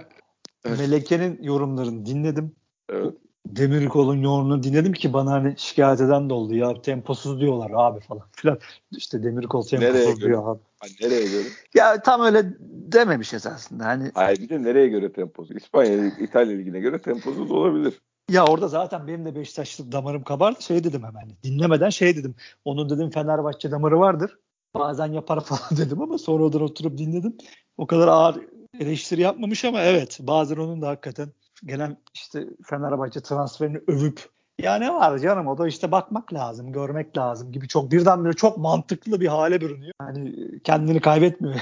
[0.65, 2.55] Meleke'nin yorumlarını dinledim.
[2.89, 3.13] Evet.
[3.45, 8.23] Demirkol'un yoğunluğunu dinledim ki bana hani şikayet eden de oldu ya temposuz diyorlar abi falan
[8.31, 8.59] filan.
[8.91, 10.37] İşte Demirkol temposuz nereye diyor göre?
[10.37, 10.59] abi.
[10.79, 11.47] Hani nereye göre?
[11.73, 12.53] Ya tam öyle
[12.93, 13.85] dememiş esasında.
[13.85, 14.11] Hani...
[14.13, 15.57] Hayır bir de nereye göre temposuz?
[15.57, 18.01] İspanya, İtalya ligine göre temposuz olabilir.
[18.29, 20.61] Ya orada zaten benim de Beşiktaşlı damarım kabardı.
[20.61, 21.29] Şey dedim hemen.
[21.43, 22.35] Dinlemeden şey dedim.
[22.65, 24.37] Onun dedim Fenerbahçe damarı vardır.
[24.73, 27.37] Bazen yapar falan dedim ama sonra oradan oturup dinledim.
[27.77, 28.41] O kadar ağır
[28.79, 31.29] eleştiri yapmamış ama evet bazen onun da hakikaten
[31.65, 37.17] gelen işte Fenerbahçe transferini övüp ya ne var canım o da işte bakmak lazım, görmek
[37.17, 39.93] lazım gibi çok birdenbire çok mantıklı bir hale bürünüyor.
[40.01, 41.61] Yani kendini kaybetmiyor.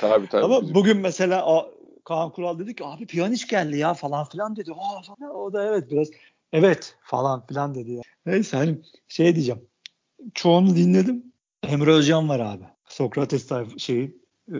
[0.00, 0.44] tabii tabii.
[0.44, 1.73] Ama bugün mesela o,
[2.04, 4.72] Kaan Kural dedi ki abi Piyaniç geldi ya falan filan dedi.
[4.72, 5.34] Aa, falan.
[5.34, 6.08] O da evet biraz
[6.52, 8.02] evet falan filan dedi ya.
[8.26, 9.62] Neyse hani şey diyeceğim.
[10.34, 11.32] Çoğunu dinledim.
[11.62, 12.64] Emre Özcan var abi.
[12.88, 14.18] Sokrates tayf şeyi
[14.48, 14.56] e,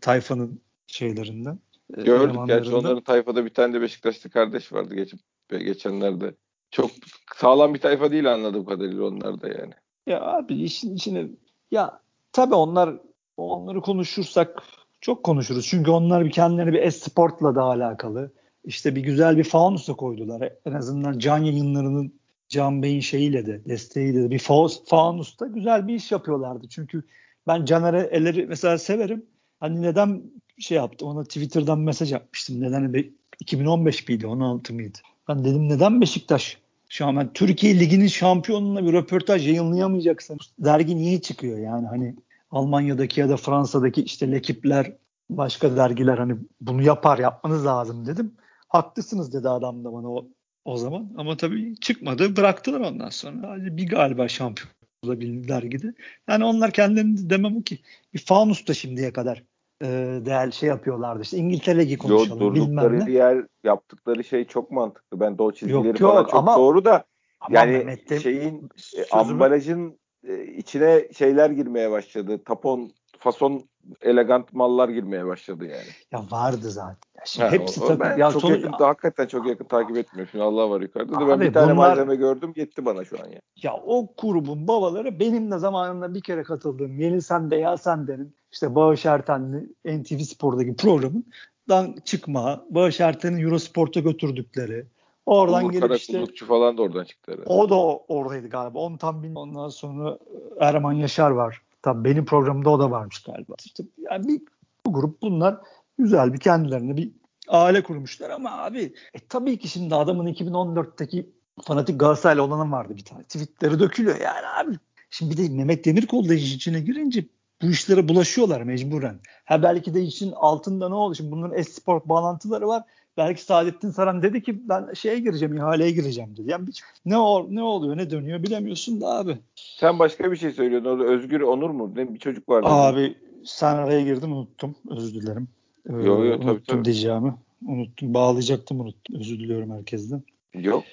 [0.00, 1.58] tayfanın şeylerinden.
[1.96, 6.34] E, Gördük gerçi onların tayfada bir tane de Beşiktaşlı kardeş vardı geçip geçenlerde.
[6.70, 6.90] Çok
[7.36, 9.72] sağlam bir tayfa değil anladığım kadarıyla onlar da yani.
[10.06, 11.28] Ya abi işin içine
[11.70, 12.00] ya
[12.32, 13.00] tabii onlar
[13.36, 14.62] onları konuşursak
[15.00, 15.66] çok konuşuruz.
[15.66, 18.32] Çünkü onlar bir kendileri bir esportla da alakalı.
[18.64, 20.52] İşte bir güzel bir fanusa koydular.
[20.66, 22.12] En azından can yayınlarının
[22.48, 24.38] Can Bey'in şeyiyle de desteğiyle de bir
[24.86, 26.68] fanusta güzel bir iş yapıyorlardı.
[26.68, 27.02] Çünkü
[27.46, 29.26] ben Caner'e elleri mesela severim.
[29.60, 30.22] Hani neden
[30.58, 32.60] şey yaptı ona Twitter'dan mesaj atmıştım.
[32.60, 33.04] Neden
[33.40, 34.98] 2015 miydi 16 mıydı?
[35.28, 40.38] Ben dedim neden Beşiktaş şu an ben Türkiye Ligi'nin şampiyonuna bir röportaj yayınlayamayacaksın.
[40.58, 42.16] Dergi niye çıkıyor yani hani
[42.56, 44.92] Almanya'daki ya da Fransa'daki işte lekipler
[45.30, 48.34] başka dergiler hani bunu yapar yapmanız lazım dedim.
[48.68, 50.28] Haklısınız dedi adam da bana o,
[50.64, 51.10] o zaman.
[51.16, 53.56] Ama tabii çıkmadı bıraktılar ondan sonra.
[53.58, 54.70] Bir galiba şampiyon
[55.02, 55.94] olabildi dergide.
[56.28, 57.78] Yani onlar kendilerini demem o ki
[58.14, 59.42] bir fanus da şimdiye kadar
[59.82, 59.86] e,
[60.26, 61.22] değerli şey yapıyorlardı.
[61.22, 62.40] İşte İngiltere Ligi konuşalım.
[62.40, 63.12] Yo, durdukları ne.
[63.12, 65.20] yer yaptıkları şey çok mantıklı.
[65.20, 67.04] Ben de o çizgileri yok, yok, çok ama, doğru da
[67.50, 72.44] yani Mehmet'te, şeyin sözümü, ambalajın e, içine şeyler girmeye başladı.
[72.44, 73.62] Tapon, fason
[74.02, 75.86] elegant mallar girmeye başladı yani.
[76.12, 76.96] Ya vardı zaten.
[77.16, 78.00] Ya şimdi ha, hepsi o, tabii.
[78.00, 78.64] Ben ya çok sonuç...
[78.64, 80.30] yakın, hakikaten çok yakın takip etmiyorum.
[80.30, 81.88] Şimdi Allah var yukarıda da ben bir tane bunlar...
[81.88, 83.40] malzeme gördüm yetti bana şu an ya.
[83.62, 88.74] Ya o grubun babaları benim de zamanında bir kere katıldığım Yeni Sende Ya Sende'nin işte
[88.74, 89.68] Bağış Erten'li
[90.00, 91.24] NTV Spor'daki programın
[91.68, 94.86] dan çıkma, Bağış Erten'in Eurosport'a götürdükleri,
[95.26, 97.48] Oradan Umur gelip işte falan da oradan çıktı herhalde.
[97.48, 97.76] O da
[98.08, 98.78] oradaydı galiba.
[98.78, 99.50] Onu tam bilmiyorum.
[99.50, 100.18] Ondan sonra
[100.60, 101.62] Erman Yaşar var.
[101.82, 103.54] Tabii benim programda o da varmış galiba.
[103.64, 104.40] İşte yani bir
[104.86, 105.56] bu grup bunlar
[105.98, 107.10] güzel bir kendilerine bir
[107.48, 111.30] aile kurmuşlar ama abi e, tabii ki şimdi adamın 2014'teki
[111.62, 113.22] fanatik Galatasaraylı olanın vardı bir tane.
[113.22, 114.78] Tweetleri dökülüyor yani abi.
[115.10, 117.26] Şimdi bir de Mehmet Demirkol da işin içine girince
[117.62, 119.20] bu işlere bulaşıyorlar mecburen.
[119.44, 121.14] Ha belki de işin altında ne oldu?
[121.14, 122.82] Şimdi bunların esport bağlantıları var.
[123.16, 126.50] Belki Saadettin Saran dedi ki ben şeye gireceğim, ihaleye gireceğim dedi.
[126.50, 126.68] Yani
[127.06, 129.38] ne ol, ne oluyor, ne dönüyor bilemiyorsun da abi.
[129.54, 131.04] Sen başka bir şey söylüyordun orada.
[131.04, 131.92] Özgür Onur mu?
[131.96, 132.68] Ne bir çocuk vardı.
[132.68, 133.14] Abi
[133.44, 134.76] sen araya girdim unuttum.
[134.90, 135.48] Özür dilerim.
[135.88, 136.84] Ee, yok yok tabii unuttum tabii.
[136.84, 137.34] diyeceğimi.
[137.66, 138.14] Unuttum.
[138.14, 139.20] Bağlayacaktım unuttum.
[139.20, 140.22] Özür diliyorum herkesten.
[140.54, 140.84] Yok.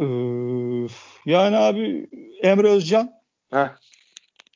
[0.00, 0.04] Ee,
[1.26, 2.08] yani abi
[2.42, 3.10] Emre Özcan
[3.50, 3.68] Heh.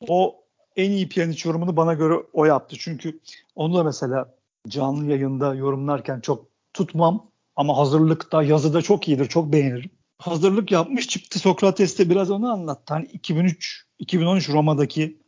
[0.07, 0.40] o
[0.75, 2.75] en iyi piyaniç yorumunu bana göre o yaptı.
[2.79, 3.19] Çünkü
[3.55, 4.35] onu da mesela
[4.67, 9.25] canlı yayında yorumlarken çok tutmam ama hazırlıkta, yazıda çok iyidir.
[9.25, 9.91] Çok beğenirim.
[10.17, 12.93] Hazırlık yapmış çıktı Sokrates'te biraz onu anlattı.
[12.93, 15.21] Hani 2003 2013 Roma'daki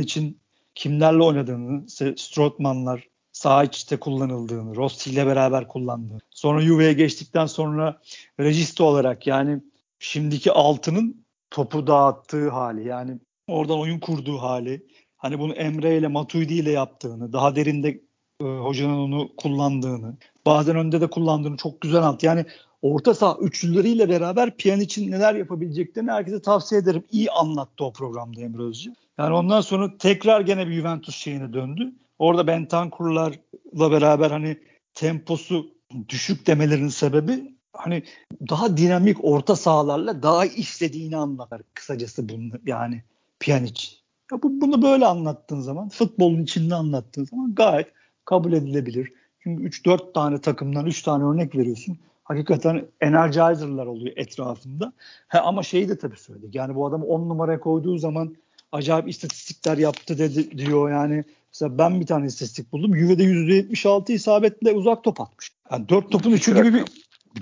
[0.00, 0.40] için
[0.74, 6.20] kimlerle oynadığını, Strootman'lar sağ içte kullanıldığını, Rossi ile beraber kullandığını.
[6.30, 8.00] Sonra Juve'ye geçtikten sonra
[8.40, 9.60] registe olarak yani
[9.98, 14.86] şimdiki altının topu dağıttığı hali yani oradan oyun kurduğu hali.
[15.16, 18.00] Hani bunu Emre ile Matuidi ile yaptığını, daha derinde
[18.40, 22.26] e, hocanın onu kullandığını, bazen önde de kullandığını çok güzel anlattı.
[22.26, 22.44] Yani
[22.82, 27.04] orta saha üçlüleriyle beraber için neler yapabileceklerini herkese tavsiye ederim.
[27.10, 28.92] İyi anlattı o programda Emre Özcü.
[29.18, 31.92] Yani ondan sonra tekrar gene bir Juventus şeyine döndü.
[32.18, 34.58] Orada Bentancur'larla beraber hani
[34.94, 35.66] temposu
[36.08, 38.02] düşük demelerinin sebebi hani
[38.50, 43.02] daha dinamik orta sahalarla daha istediğini anlatır kısacası bunu yani
[43.40, 43.88] Pjanic.
[44.32, 47.88] Ya bu, bunu böyle anlattığın zaman futbolun içinde anlattığın zaman gayet
[48.24, 49.12] kabul edilebilir.
[49.40, 51.98] Çünkü 3-4 tane takımdan 3 tane örnek veriyorsun.
[52.24, 54.92] Hakikaten energizer'lar oluyor etrafında.
[55.28, 56.54] He, ama şeyi de tabii söyledik.
[56.54, 58.36] Yani bu adamı 10 numaraya koyduğu zaman
[58.72, 61.24] acayip istatistikler yaptı dedi diyor yani.
[61.52, 62.96] Mesela ben bir tane istatistik buldum.
[62.96, 65.50] Juve'de %76 isabetle uzak top atmış.
[65.72, 66.84] Yani 4 topun 3'ü gibi bir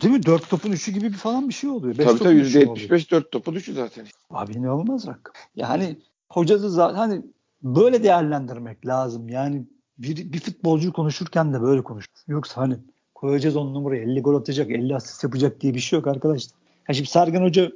[0.00, 0.26] Değil mi?
[0.26, 1.98] 4 topun 3'ü gibi falan bir şey oluyor.
[1.98, 4.06] Beş tabii tabii %75 4 topun 3'ü zaten.
[4.30, 5.32] Abi ne olmaz rakam.
[5.56, 5.96] Yani
[6.28, 7.22] hocası zaten hani
[7.62, 9.28] böyle değerlendirmek lazım.
[9.28, 9.62] Yani
[9.98, 12.06] bir, bir futbolcu konuşurken de böyle konuş.
[12.28, 12.76] Yoksa hani
[13.14, 16.58] koyacağız on numarayı 50 gol atacak 50 asist yapacak diye bir şey yok arkadaşlar.
[16.88, 17.72] Yani şimdi Sergen Hoca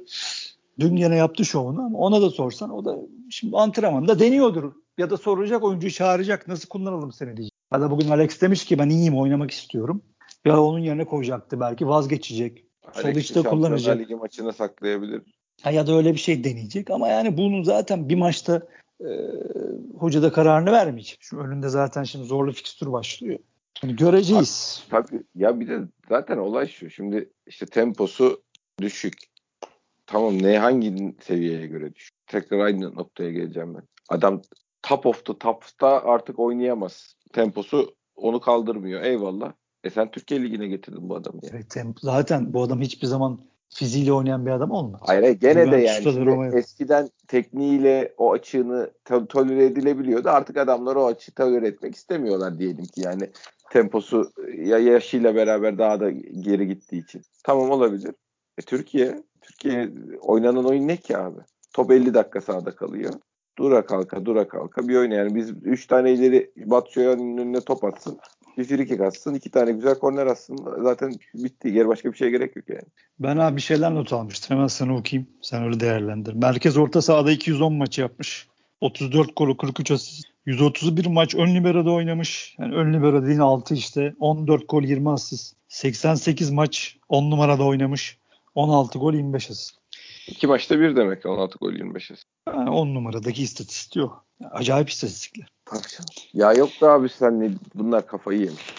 [0.79, 2.97] dün yine yaptı şovunu ama ona da sorsan o da
[3.29, 4.71] şimdi antrenmanda deniyordur.
[4.97, 7.53] Ya da soracak oyuncuyu çağıracak nasıl kullanalım seni diyecek.
[7.73, 10.01] Ya da bugün Alex demiş ki ben iyiyim oynamak istiyorum.
[10.47, 12.65] Ya onun yerine koyacaktı belki vazgeçecek.
[12.93, 13.99] Sol işte kullanacak.
[13.99, 15.21] Ligi maçına saklayabilir.
[15.61, 18.61] Ha, ya da öyle bir şey deneyecek ama yani bunu zaten bir maçta
[19.01, 19.09] e,
[19.99, 21.17] hoca da kararını vermeyecek.
[21.21, 23.39] Şu önünde zaten şimdi zorlu fikstür başlıyor.
[23.83, 24.83] Yani göreceğiz.
[24.89, 25.79] Tabii ya bir de
[26.09, 26.89] zaten olay şu.
[26.89, 28.41] Şimdi işte temposu
[28.81, 29.13] düşük.
[30.05, 32.15] Tamam ne hangi seviyeye göre düşük?
[32.27, 33.83] Tekrar aynı noktaya geleceğim ben.
[34.09, 34.41] Adam
[34.81, 37.15] top of the top'ta artık oynayamaz.
[37.33, 39.01] Temposu onu kaldırmıyor.
[39.01, 39.53] Eyvallah.
[39.83, 41.39] E sen Türkiye Ligi'ne getirdin bu adamı.
[41.43, 41.53] Yani.
[41.53, 45.01] Evet, zaten bu adam hiçbir zaman fiziğiyle oynayan bir adam olmaz.
[45.03, 50.29] Hayır, gene de yani eskiden tekniğiyle o açığını to- tolere edilebiliyordu.
[50.29, 53.29] Artık adamlar o açığı tolere etmek istemiyorlar diyelim ki yani
[53.69, 56.11] temposu ya yaşıyla beraber daha da
[56.41, 57.21] geri gittiği için.
[57.43, 58.15] Tamam olabilir.
[58.57, 59.89] E, Türkiye Türkiye
[60.21, 61.39] oynanan oyun ne ki abi?
[61.73, 63.13] Top 50 dakika sahada kalıyor.
[63.57, 68.19] Dura kalka dura kalka bir oyun yani biz 3 tane ileri Batshuayi'nin önüne top atsın.
[68.57, 69.33] Bir frikik atsın.
[69.33, 70.57] iki tane güzel korner atsın.
[70.83, 71.71] Zaten bitti.
[71.71, 72.81] Geri başka bir şeye gerek yok yani.
[73.19, 74.57] Ben abi bir şeyler not almıştım.
[74.57, 75.29] Hemen sana okuyayım.
[75.41, 76.33] Sen öyle değerlendir.
[76.33, 78.47] Merkez orta sahada 210 maç yapmış.
[78.81, 80.25] 34 golü 43 asist.
[80.45, 82.55] 131 maç ön libero'da oynamış.
[82.59, 84.13] Yani ön libero dediğin 6 işte.
[84.19, 85.55] 14 gol 20 asist.
[85.67, 88.17] 88 maç 10 numarada oynamış.
[88.55, 89.75] 16 gol 25 asist.
[90.27, 92.27] İki maçta bir demek 16 gol 25 asist.
[92.47, 94.13] Yani 10 numaradaki istatistik o.
[94.51, 95.47] Acayip istatistikler.
[96.33, 98.75] Ya yok da abi sen ne, bunlar kafayı yemiş.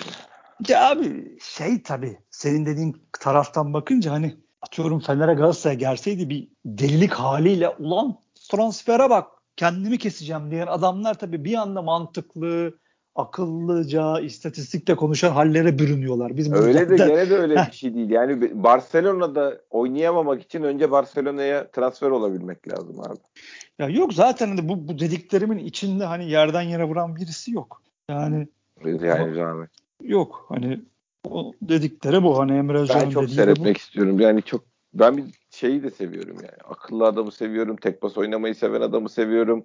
[0.68, 7.12] Ya abi şey tabii senin dediğin taraftan bakınca hani atıyorum Fener'e Galatasaray'a gelseydi bir delilik
[7.12, 8.16] haliyle ulan
[8.50, 12.78] transfere bak kendimi keseceğim diyen adamlar tabii bir anda mantıklı
[13.18, 16.36] akıllıca istatistikle konuşan hallere bürünüyorlar.
[16.36, 18.10] Biz öyle de gene de öyle bir şey değil.
[18.10, 23.18] Yani Barcelona'da oynayamamak için önce Barcelona'ya transfer olabilmek lazım abi.
[23.78, 27.82] Ya yok zaten hani bu, bu dediklerimin içinde hani yerden yere vuran birisi yok.
[28.08, 28.48] Yani
[28.84, 29.70] yani zahmet.
[30.02, 30.80] Yok hani
[31.30, 33.78] o dedikleri bu hani Emre Hoca'nın Ben çok seyretmek bu.
[33.78, 34.20] istiyorum.
[34.20, 36.62] Yani çok ben bir şeyi de seviyorum yani.
[36.68, 37.76] Akıllı adamı seviyorum.
[37.76, 39.64] Tek bas oynamayı seven adamı seviyorum.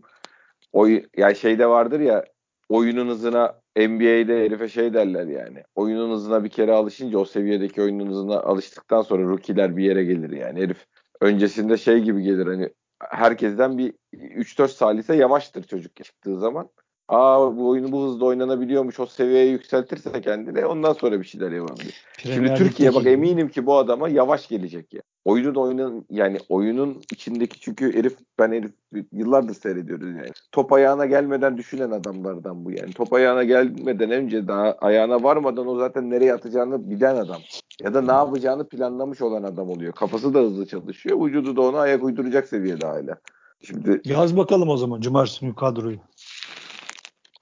[0.74, 2.26] Oy yani şeyde vardır ya
[2.74, 5.64] oyunun hızına NBA'de herife şey derler yani.
[5.76, 10.30] Oyunun hızına bir kere alışınca o seviyedeki oyunun hızına alıştıktan sonra rookie'ler bir yere gelir
[10.30, 10.62] yani.
[10.62, 10.88] Herif
[11.22, 16.70] öncesinde şey gibi gelir hani herkesten bir 3-4 salise yavaştır çocuk çıktığı zaman.
[17.14, 22.06] Aa bu oyunu bu hızda oynanabiliyormuş o seviyeye yükseltirse kendini ondan sonra bir şeyler yapabilir.
[22.18, 25.02] Şimdi Türkiye bak eminim ki bu adama yavaş gelecek ya.
[25.26, 28.72] Oyunun oyunun yani oyunun içindeki çünkü herif ben herif
[29.12, 30.32] yıllardır seyrediyoruz yani.
[30.52, 32.94] Top ayağına gelmeden düşünen adamlardan bu yani.
[32.94, 37.42] Top ayağına gelmeden önce daha ayağına varmadan o zaten nereye atacağını bilen adam.
[37.84, 39.94] Ya da ne yapacağını planlamış olan adam oluyor.
[39.94, 41.26] Kafası da hızlı çalışıyor.
[41.26, 43.18] Vücudu da ona ayak uyduracak seviyede hala.
[43.62, 45.98] Şimdi Yaz bakalım o zaman cumartesi günü kadroyu.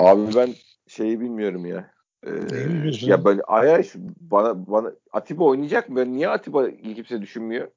[0.01, 0.55] Abi ben
[0.87, 1.91] şeyi bilmiyorum ya.
[2.25, 2.31] Ee,
[3.01, 3.87] ya böyle Ayaş
[4.19, 5.95] bana bana Atiba oynayacak mı?
[5.95, 7.67] Ben niye Atiba kimse düşünmüyor?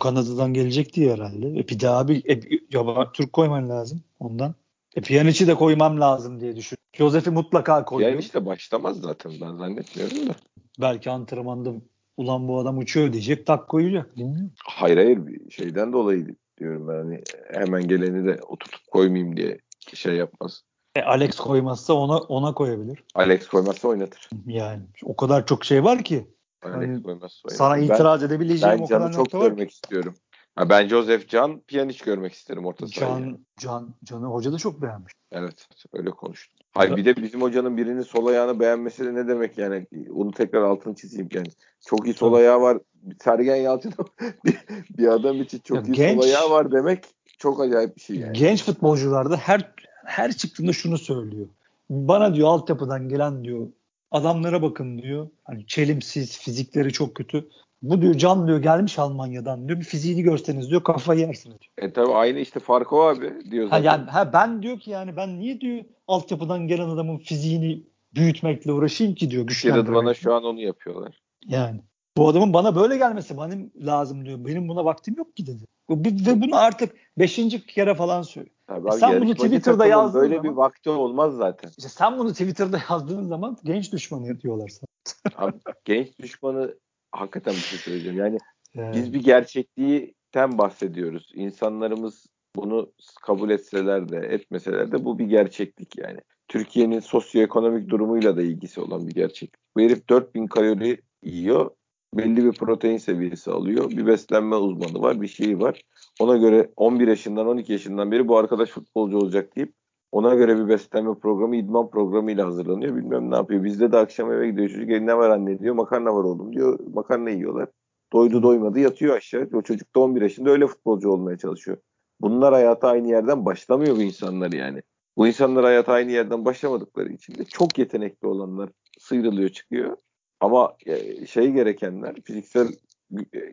[0.00, 1.48] Kanada'dan gelecek diye herhalde.
[1.48, 4.54] E bir daha bir e, yabancı Türk koyman lazım ondan.
[4.96, 6.78] E Pjanic'i de koymam lazım diye düşün.
[6.92, 8.10] Josef'i mutlaka koyuyor.
[8.10, 10.34] Yani işte başlamaz zaten ben zannetmiyorum da.
[10.80, 11.72] Belki antrenmanda
[12.16, 14.16] ulan bu adam uçuyor diyecek tak koyacak.
[14.16, 14.52] Bilmiyorum.
[14.64, 19.58] Hayır hayır şeyden dolayı diyorum ben hani hemen geleni de oturtup koymayayım diye
[19.94, 20.62] şey yapmaz.
[20.96, 23.04] E, Alex koymazsa ona ona koyabilir.
[23.14, 24.30] Alex koymazsa oynatır.
[24.46, 26.30] Yani o kadar çok şey var ki.
[26.62, 27.56] Alex hani, koymazsa oynatır.
[27.56, 30.14] Sana itiraz ben, edebileceğim ben o kadar çok görmek istiyorum.
[30.54, 33.18] Ha, ben Joseph Can Pjanic görmek isterim orta sahaya.
[33.18, 35.12] Can, Can, Can'ı hoca da çok beğenmiş.
[35.32, 36.56] Evet öyle konuştu.
[36.74, 40.62] Hayır bir de bizim hocanın birinin sol ayağını beğenmesi de ne demek yani onu tekrar
[40.62, 41.48] altını çizeyim yani.
[41.86, 42.78] Çok iyi sol ayağı var.
[43.24, 43.94] Sergen Yalçın
[44.44, 44.58] bir,
[44.98, 47.04] bir adam için çok ya iyi genç, sol ayağı var demek
[47.38, 48.32] çok acayip bir şey yani.
[48.32, 49.72] Genç futbolcularda her
[50.06, 51.46] her çıktığında şunu söylüyor.
[51.90, 53.66] Bana diyor altyapıdan gelen diyor
[54.10, 55.28] adamlara bakın diyor.
[55.44, 57.48] Hani çelimsiz, fizikleri çok kötü.
[57.82, 59.80] Bu diyor can diyor gelmiş Almanya'dan diyor.
[59.80, 61.88] Bir fiziğini görseniz diyor kafayı yersiniz diyor.
[61.88, 63.84] E tabi aynı işte farkı o abi diyor Ha, zaten.
[63.84, 67.82] yani, ha, ben diyor ki yani ben niye diyor altyapıdan gelen adamın fiziğini
[68.14, 71.22] büyütmekle uğraşayım ki diyor Türkiye'de bana şu an onu yapıyorlar.
[71.46, 71.80] Yani
[72.16, 74.44] bu adamın bana böyle gelmesi benim lazım diyor.
[74.44, 75.64] Benim buna vaktim yok ki dedi.
[75.88, 78.56] Bu- Ve bunu artık beşinci kere falan söylüyor.
[78.66, 81.68] Tabii E abi, sen bunu Twitter'da yazdığın Böyle zaman- bir vakti olmaz zaten.
[81.68, 85.14] İşte sen bunu Twitter'da yazdığın zaman genç düşmanı diyorlar sana.
[85.46, 86.74] Abi, genç düşmanı
[87.12, 88.18] hakikaten bir şey söyleyeceğim.
[88.18, 88.38] Yani
[88.74, 91.30] Yani, biz bir gerçekliğten bahsediyoruz.
[91.34, 96.18] İnsanlarımız bunu kabul etseler de etmeseler de bu bir gerçeklik yani.
[96.48, 99.60] Türkiye'nin sosyoekonomik durumuyla da ilgisi olan bir gerçeklik.
[99.76, 101.70] Bu herif 4000 kalori yiyor.
[102.18, 103.90] Belli bir protein seviyesi alıyor.
[103.90, 105.82] Bir beslenme uzmanı var, bir şeyi var.
[106.20, 109.72] Ona göre 11 yaşından 12 yaşından beri bu arkadaş futbolcu olacak deyip
[110.12, 112.96] ona göre bir beslenme programı, idman programıyla hazırlanıyor.
[112.96, 113.64] Bilmem ne yapıyor.
[113.64, 114.68] Bizde de akşam eve gidiyor.
[114.68, 115.74] Çocuk "E, ne var anne diyor.
[115.74, 116.78] Makarna var oğlum diyor.
[116.94, 117.68] Makarna yiyorlar.
[118.12, 119.48] Doydu doymadı yatıyor aşağı.
[119.54, 121.76] O çocuk da 11 yaşında öyle futbolcu olmaya çalışıyor.
[122.20, 124.82] Bunlar hayata aynı yerden başlamıyor bu insanlar yani.
[125.16, 129.96] Bu insanlar hayata aynı yerden başlamadıkları için de çok yetenekli olanlar sıyrılıyor çıkıyor.
[130.40, 132.68] Ama e, şey gerekenler fiziksel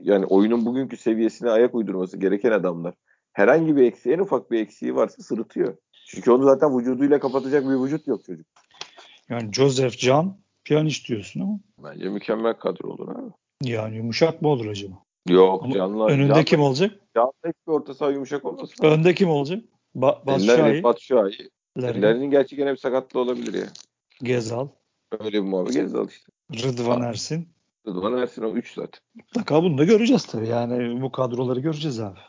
[0.01, 2.93] yani oyunun bugünkü seviyesine ayak uydurması gereken adamlar
[3.33, 5.77] herhangi bir eksiği en ufak bir eksiği varsa sırıtıyor.
[6.07, 8.47] Çünkü onu zaten vücuduyla kapatacak bir vücut yok çocuk.
[9.29, 13.31] yani Joseph Can Pjanic diyorsun ama Bence mükemmel kadro olur abi.
[13.61, 14.95] yani yumuşak mı olur acaba?
[15.29, 16.05] Yok Ama canlı.
[16.05, 16.91] önünde canlı, kim olacak?
[17.15, 18.85] canlı hiçbir orta saha yumuşak olmasın.
[18.85, 19.63] Önde kim olacak?
[19.95, 21.49] Ba Eller Batshuayi, Batu Şua'yı.
[21.77, 23.67] Larin, Ellerinin gerçi gene bir sakatlığı olabilir ya.
[24.23, 24.67] Gezal,
[25.19, 26.31] Öyle bir muhabbet Gezal işte.
[26.53, 27.01] Rıdvan.
[27.01, 27.47] Ersin.
[27.87, 29.01] Rıdvan Ersin o 3 zaten.
[29.15, 30.47] Mutlaka bunu da göreceğiz tabii.
[30.47, 32.19] Yani bu kadroları göreceğiz abi.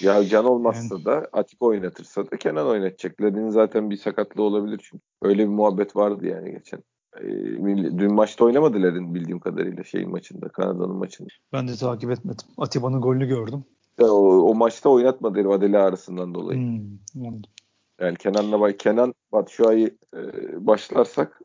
[0.00, 3.22] Ya Can olmazsa da Atiba oynatırsa da Kenan oynatacak.
[3.22, 5.04] Larin'in zaten bir sakatlığı olabilir çünkü.
[5.22, 6.80] Öyle bir muhabbet vardı yani geçen.
[7.20, 11.28] Ee, dün maçta oynamadı Larin bildiğim kadarıyla şeyin maçında, Kanada'nın maçında.
[11.52, 12.46] Ben de takip etmedim.
[12.58, 13.64] Atiba'nın golünü gördüm.
[14.00, 16.60] Ya O, o maçta oynatmadı herif Adele ağrısından dolayı.
[16.60, 17.50] Hmm, anladım.
[18.00, 20.20] Yani Kenan'la bay Kenan Batshuayi e,
[20.66, 21.40] başlarsak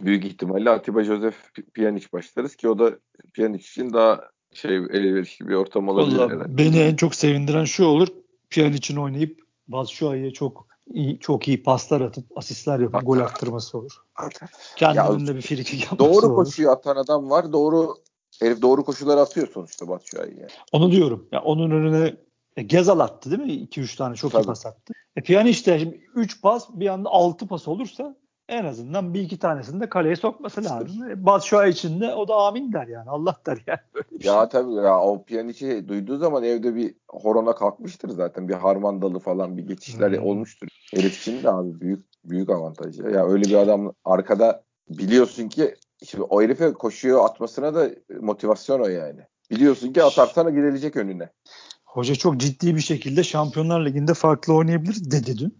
[0.00, 2.90] büyük ihtimalle Atiba Joseph P- Pjanic başlarız ki o da
[3.34, 4.20] Pjanic için daha
[4.52, 6.58] şey elverişli bir ortam olabilir Vallahi herhalde.
[6.58, 8.08] beni en çok sevindiren şu olur.
[8.50, 13.06] Pjanic'in oynayıp Batshuayi'ye çok iyi, çok iyi paslar atıp asistler yapıp Atar.
[13.06, 13.92] gol attırması olur.
[14.16, 14.50] Atar.
[14.76, 16.34] Kendinin de bir frikik yapması Doğru olur.
[16.36, 17.52] koşuyu atan adam var.
[17.52, 17.94] Doğru
[18.40, 20.50] herif doğru koşular atıyor sonuçta Batshuayi yani.
[20.72, 21.28] Onu diyorum.
[21.32, 22.16] Ya onun önüne
[22.56, 23.52] e, Gezal attı değil mi?
[23.66, 24.42] 2-3 tane çok Tabii.
[24.44, 24.92] iyi pas attı.
[25.16, 28.16] E Pjanic de şimdi 3 pas bir anda 6 pas olursa
[28.48, 31.10] en azından bir iki tanesini de kaleye sokması lazım.
[31.10, 33.10] E, Batshuayi için de o da amin der yani.
[33.10, 33.78] Allah der yani.
[33.94, 34.32] Böyle bir şey.
[34.32, 38.48] Ya tabii ya o Pjanic'i duyduğu zaman evde bir horona kalkmıştır zaten.
[38.48, 40.26] Bir harmandalı falan bir geçişler Hmm.
[40.26, 40.68] olmuştur.
[40.94, 42.98] Herif için de abi büyük büyük avantaj.
[42.98, 43.10] Ya.
[43.10, 48.88] ya öyle bir adam arkada biliyorsun ki şimdi o herife koşuyor atmasına da motivasyon o
[48.88, 49.20] yani.
[49.50, 51.30] Biliyorsun ki atarsana gidilecek önüne.
[51.84, 55.58] Hoca çok ciddi bir şekilde Şampiyonlar Ligi'nde farklı oynayabilir dedi dün.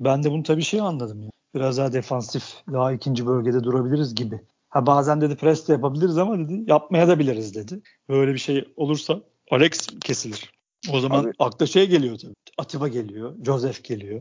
[0.00, 1.30] Ben de bunu tabii şey anladım ya.
[1.54, 4.40] Biraz daha defansif, daha ikinci bölgede durabiliriz gibi.
[4.68, 7.80] Ha bazen dedi pres de yapabiliriz ama dedi yapmaya da biliriz dedi.
[8.08, 10.52] Böyle bir şey olursa Alex kesilir.
[10.92, 12.34] O zaman Abi- akla şey geliyor tabii.
[12.58, 14.20] Atiba geliyor, Joseph geliyor.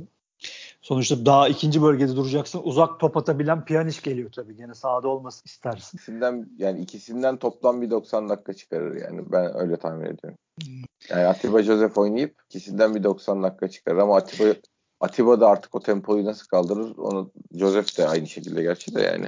[0.81, 2.61] Sonuçta daha ikinci bölgede duracaksın.
[2.63, 4.55] Uzak top atabilen Pjanic geliyor tabii.
[4.55, 5.97] Gene sahada olmasını istersin.
[5.97, 9.31] İkisinden yani ikisinden toplam bir 90 dakika çıkarır yani.
[9.31, 10.37] Ben öyle tahmin ediyorum.
[11.09, 14.53] Yani Atiba Joseph oynayıp ikisinden bir 90 dakika çıkarır ama Atiba
[15.01, 16.97] Atiba da artık o tempoyu nasıl kaldırır?
[16.97, 19.25] Onu Joseph de aynı şekilde gerçi de yani.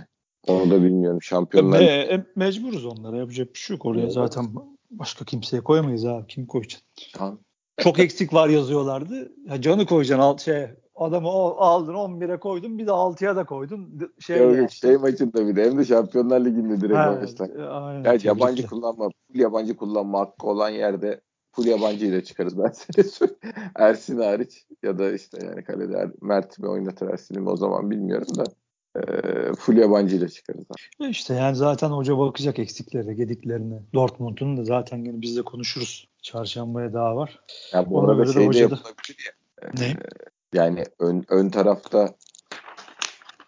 [0.47, 1.21] Onu da bilmiyorum.
[1.21, 3.17] Şampiyonlar Me- e, mecburuz onlara.
[3.17, 3.85] Yapacak bir şey yok.
[3.85, 4.13] Oraya Evet.
[4.13, 4.45] zaten
[4.91, 6.27] başka kimseye koyamayız abi.
[6.27, 6.87] Kim koyacaksın?
[7.13, 7.39] Tamam.
[7.77, 9.31] Çok eksik var yazıyorlardı.
[9.45, 10.65] Ya canı koyacaksın alt şey.
[10.95, 13.99] Adamı aldın 11'e koydun bir de 6'ya da koydun.
[14.19, 14.67] Şey, Şey, yaptın.
[14.67, 17.49] şey maçında bir de hem de Şampiyonlar Ligi'nde direkt Ha, başlar.
[17.49, 18.03] e, aynen.
[18.03, 21.21] Ya yabancı kullanma, yabancı kullanma hakkı olan yerde
[21.53, 23.39] full yabancı ile çıkarız ben size söyleyeyim.
[23.75, 27.91] Ersin hariç ya da işte yani kalede Er- Mert mi oynatır Ersin'i mi o zaman
[27.91, 28.43] bilmiyorum da
[28.95, 29.01] e,
[29.53, 30.65] full yabancı ile çıkarız.
[30.99, 33.79] İşte yani zaten hoca bakacak eksiklerine, gediklerine.
[33.93, 36.07] Dortmund'un da zaten gene biz de konuşuruz.
[36.21, 37.39] Çarşambaya daha var.
[37.73, 39.69] Ya bu Ona arada şey de hoca da- yapılabilir ya.
[39.79, 39.97] Ne?
[40.53, 42.15] Yani ön, ön tarafta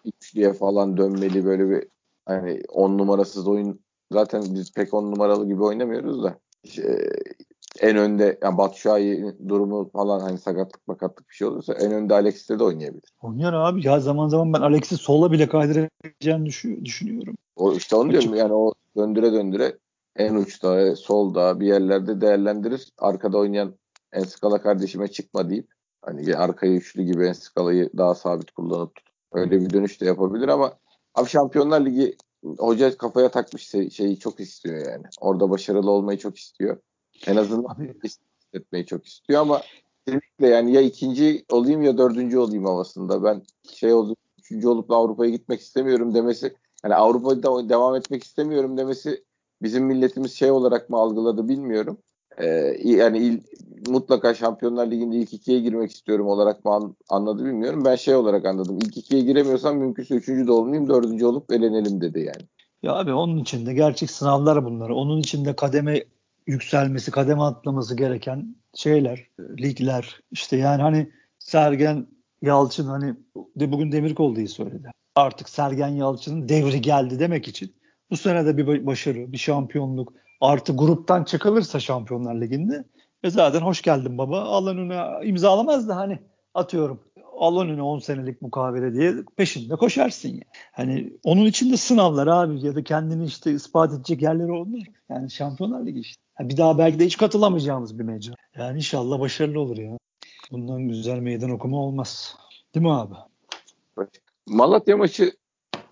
[0.04, 1.88] üçlüye falan dönmeli böyle bir
[2.26, 3.80] hani on numarasız oyun
[4.12, 6.38] zaten biz pek on numaralı gibi oynamıyoruz da
[7.80, 12.58] en önde yani Batshuayi durumu falan hani sakatlık bakatlık bir şey olursa en önde Alex'te
[12.58, 13.14] de oynayabilir.
[13.22, 13.86] Oynar abi.
[13.86, 15.48] Ya zaman zaman ben Alex'i sola bile
[16.46, 17.34] düşü- düşünüyorum.
[17.56, 19.78] O işte onu diyorum yani o döndüre döndüre
[20.16, 22.92] en uçta, solda bir yerlerde değerlendirir.
[22.98, 23.74] Arkada oynayan
[24.12, 25.68] Enskala kardeşime çıkma deyip
[26.02, 28.92] hani arkayı üçlü gibi Enskalayı daha sabit kullanıp
[29.32, 30.72] öyle bir dönüş de yapabilir ama
[31.14, 32.16] abi Şampiyonlar Ligi
[32.58, 35.04] hoca kafaya takmış şey- şeyi çok istiyor yani.
[35.20, 36.76] Orada başarılı olmayı çok istiyor.
[37.26, 37.94] En azından Abi,
[38.52, 39.62] etmeyi çok istiyor ama
[40.06, 43.24] kesinlikle yani ya ikinci olayım ya dördüncü olayım havasında.
[43.24, 49.24] Ben şey oldu üçüncü olup Avrupa'ya gitmek istemiyorum demesi yani Avrupa'da devam etmek istemiyorum demesi
[49.62, 51.98] bizim milletimiz şey olarak mı algıladı bilmiyorum.
[52.38, 52.46] Ee,
[52.84, 53.40] yani il,
[53.88, 57.84] mutlaka Şampiyonlar Ligi'nde ilk ikiye girmek istiyorum olarak mı an, anladı bilmiyorum.
[57.84, 58.78] Ben şey olarak anladım.
[58.78, 62.48] İlk ikiye giremiyorsam mümkünse üçüncü de olmayayım dördüncü olup elenelim dedi yani.
[62.82, 64.90] ya abi onun için de gerçek sınavlar bunlar.
[64.90, 66.04] Onun için de kademe
[66.46, 70.20] yükselmesi, kademe atlaması gereken şeyler, ligler.
[70.30, 72.06] İşte yani hani Sergen
[72.42, 73.14] Yalçın hani
[73.56, 74.90] de bugün Demirkol söyledi.
[75.14, 77.76] Artık Sergen Yalçın'ın devri geldi demek için
[78.10, 82.84] bu sene de bir başarı, bir şampiyonluk artı gruptan çıkılırsa Şampiyonlar Ligi'nde
[83.22, 84.40] e zaten hoş geldin baba.
[84.40, 86.18] Alan önüne imzalamaz da hani
[86.54, 87.00] atıyorum
[87.36, 90.42] al önüne 10 senelik mukavele diye peşinde koşarsın ya.
[90.72, 94.86] Hani onun için de sınavlar abi ya da kendini işte ispat edecek yerleri olmuyor.
[95.10, 96.25] Yani Şampiyonlar Ligi işte.
[96.40, 98.34] Bir daha belki de hiç katılamayacağımız bir mecra.
[98.56, 99.98] Yani inşallah başarılı olur ya.
[100.52, 102.36] Bundan güzel meydan okuma olmaz.
[102.74, 103.14] Değil mi abi?
[104.46, 105.32] Malatya maçı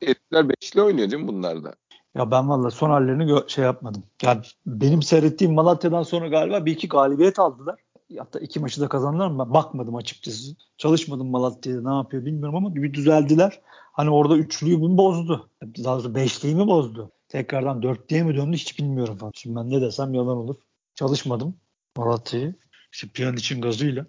[0.01, 1.75] Herifler beşli oynuyor değil mi bunlarda?
[2.15, 4.03] Ya ben valla son hallerini şey yapmadım.
[4.23, 7.81] Yani benim seyrettiğim Malatya'dan sonra galiba bir iki galibiyet aldılar.
[8.19, 9.39] Hatta iki maçı da kazandılar mı?
[9.39, 10.55] Ben bakmadım açıkçası.
[10.79, 13.61] Çalışmadım Malatya'da ne yapıyor bilmiyorum ama bir düzeldiler.
[13.93, 15.49] Hani orada üçlüyü bunu bozdu.
[15.85, 17.11] Daha doğrusu beşliği mi bozdu?
[17.35, 19.33] Tekrardan dörtlüye mi döndü hiç bilmiyorum falan.
[19.35, 20.57] Şimdi ben ne desem yalan olur.
[20.95, 21.57] Çalışmadım
[21.97, 22.55] Malatya'yı.
[22.93, 24.07] İşte için gazıyla.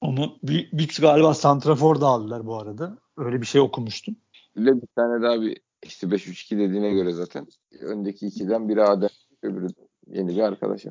[0.00, 2.98] Ama bir, bir galiba Santrafor da aldılar bu arada.
[3.16, 4.16] Öyle bir şey okumuştum.
[4.56, 7.46] Öyle bir tane daha bir işte 5-3-2 dediğine göre zaten
[7.80, 9.10] öndeki ikiden biri Adem
[9.42, 9.68] öbürü
[10.06, 10.86] yeni bir arkadaş.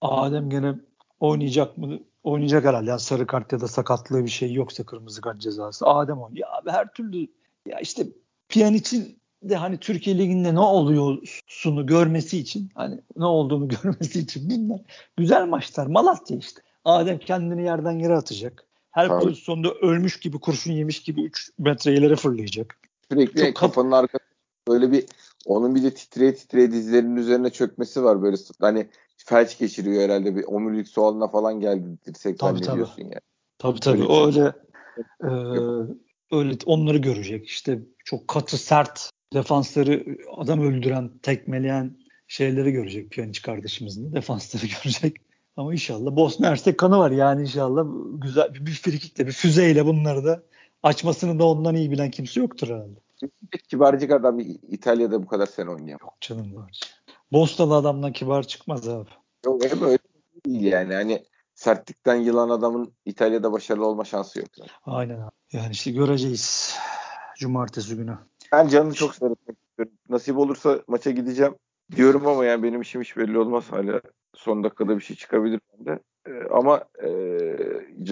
[0.00, 0.74] Adem gene
[1.20, 1.98] oynayacak mı?
[2.22, 2.90] Oynayacak herhalde.
[2.90, 5.86] Yani sarı kart ya da sakatlığı bir şey yoksa kırmızı kart cezası.
[5.86, 6.48] Adem oynuyor.
[6.48, 7.26] Ya abi her türlü
[7.66, 8.06] ya işte
[8.74, 14.50] için de hani Türkiye Ligi'nde ne oluyor sunu görmesi için hani ne olduğunu görmesi için
[14.50, 14.80] bunlar
[15.16, 15.86] güzel maçlar.
[15.86, 16.62] Malatya işte.
[16.84, 18.66] Adem kendini yerden yere atacak.
[18.90, 19.24] Her Tabii.
[19.24, 22.78] pozisyonda ölmüş gibi kurşun yemiş gibi 3 metre ileri fırlayacak.
[23.12, 24.28] Sürekli Çok kafanın kat- arkasında
[24.68, 25.04] böyle bir
[25.46, 30.44] onun bir de titreye titreye dizlerinin üzerine çökmesi var böyle hani felç geçiriyor herhalde bir
[30.44, 32.84] omurilik soğanına falan geldi dirsek tabii, tabii.
[32.98, 33.14] yani.
[33.58, 34.52] Tabii tabii öyle,
[35.20, 35.90] öyle
[36.32, 41.96] e, öyle onları görecek işte çok katı sert defansları adam öldüren tekmeleyen
[42.28, 45.16] şeyleri görecek Piyaniç kardeşimizin defansları görecek.
[45.56, 50.42] Ama inşallah Bosna Hersek kanı var yani inşallah güzel bir frikikle bir füzeyle bunları da
[50.82, 53.00] açmasını da ondan iyi bilen kimse yoktur herhalde.
[53.68, 56.00] Kibarcık adam İtalya'da bu kadar sene oynuyor.
[56.00, 56.80] Yok canım var.
[57.32, 59.10] Bosnalı adamdan kibar çıkmaz abi.
[59.46, 59.98] Yok hem öyle
[60.46, 60.94] değil yani.
[60.94, 64.58] Hani sertlikten yılan adamın İtalya'da başarılı olma şansı yok.
[64.58, 64.70] Yani.
[64.84, 65.30] Aynen abi.
[65.52, 66.74] Yani işte göreceğiz.
[67.38, 68.18] Cumartesi günü.
[68.54, 69.92] Ben canını çok seyretmek istiyorum.
[70.08, 71.54] Nasip olursa maça gideceğim
[71.96, 74.00] diyorum ama yani benim işim hiç belli olmaz hala.
[74.34, 75.98] Son dakikada bir şey çıkabilir bende.
[76.28, 77.08] Ee, ama e,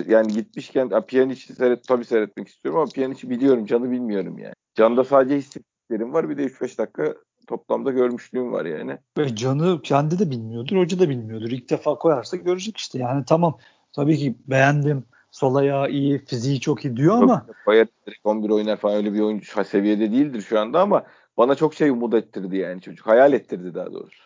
[0.07, 3.66] yani gitmişken Pjanic'i seyret, tabii seyretmek istiyorum ama Pjanic'i biliyorum.
[3.66, 4.55] Can'ı bilmiyorum yani.
[4.74, 6.28] Can'da sadece hissettiklerim var.
[6.28, 7.14] Bir de 3-5 dakika
[7.46, 8.98] toplamda görmüşlüğüm var yani.
[9.18, 10.76] Ve Can'ı kendi de bilmiyordur.
[10.76, 11.50] Hoca da bilmiyordur.
[11.50, 12.98] İlk defa koyarsa görecek işte.
[12.98, 13.59] Yani tamam
[13.92, 15.05] tabii ki beğendim.
[15.42, 17.46] Sol ayağı iyi, fiziği çok iyi diyor ama.
[17.66, 17.88] Bayat
[18.24, 21.05] 11 oynar falan öyle bir oyuncu seviyede değildir şu anda ama
[21.37, 23.07] bana çok şey umut ettirdi yani çocuk.
[23.07, 24.22] Hayal ettirdi daha doğrusu.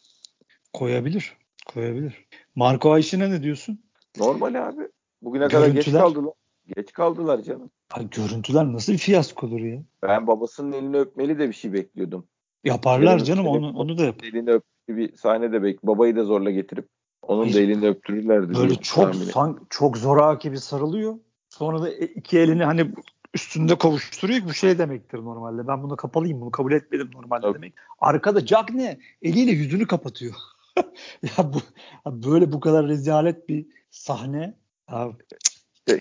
[0.72, 1.36] Koyabilir.
[1.66, 2.26] Koyabilir.
[2.54, 3.80] Marco Ayşin'e ne diyorsun?
[4.18, 4.82] Normal abi.
[5.22, 5.62] Bugüne Görüntüler...
[5.62, 6.32] kadar geç kaldılar.
[6.76, 7.70] Geç kaldılar canım.
[7.90, 9.82] Ay görüntüler nasıl bir fiyaskodur ya?
[10.02, 12.26] Ben babasının elini öpmeli de bir şey bekliyordum.
[12.64, 14.24] Yaparlar elini canım onu onu da yap.
[14.24, 15.82] Elini öptüğü bir sahne de bek.
[15.82, 16.88] Babayı da zorla getirip
[17.28, 18.54] onun da elini öptürürlerdi.
[18.54, 21.14] Böyle çok san, çok zoraki bir sarılıyor.
[21.48, 22.92] Sonra da iki elini hani
[23.34, 25.68] üstünde kovuşturuyor bu şey demektir normalde.
[25.68, 27.54] Ben bunu kapalıyım bunu kabul etmedim normalde Tabii.
[27.54, 27.74] demek.
[28.00, 28.98] Arkada Jack ne?
[29.22, 30.34] Eliyle yüzünü kapatıyor.
[31.22, 31.60] ya bu
[32.06, 34.54] böyle bu kadar rezalet bir sahne.
[34.88, 35.14] Abi.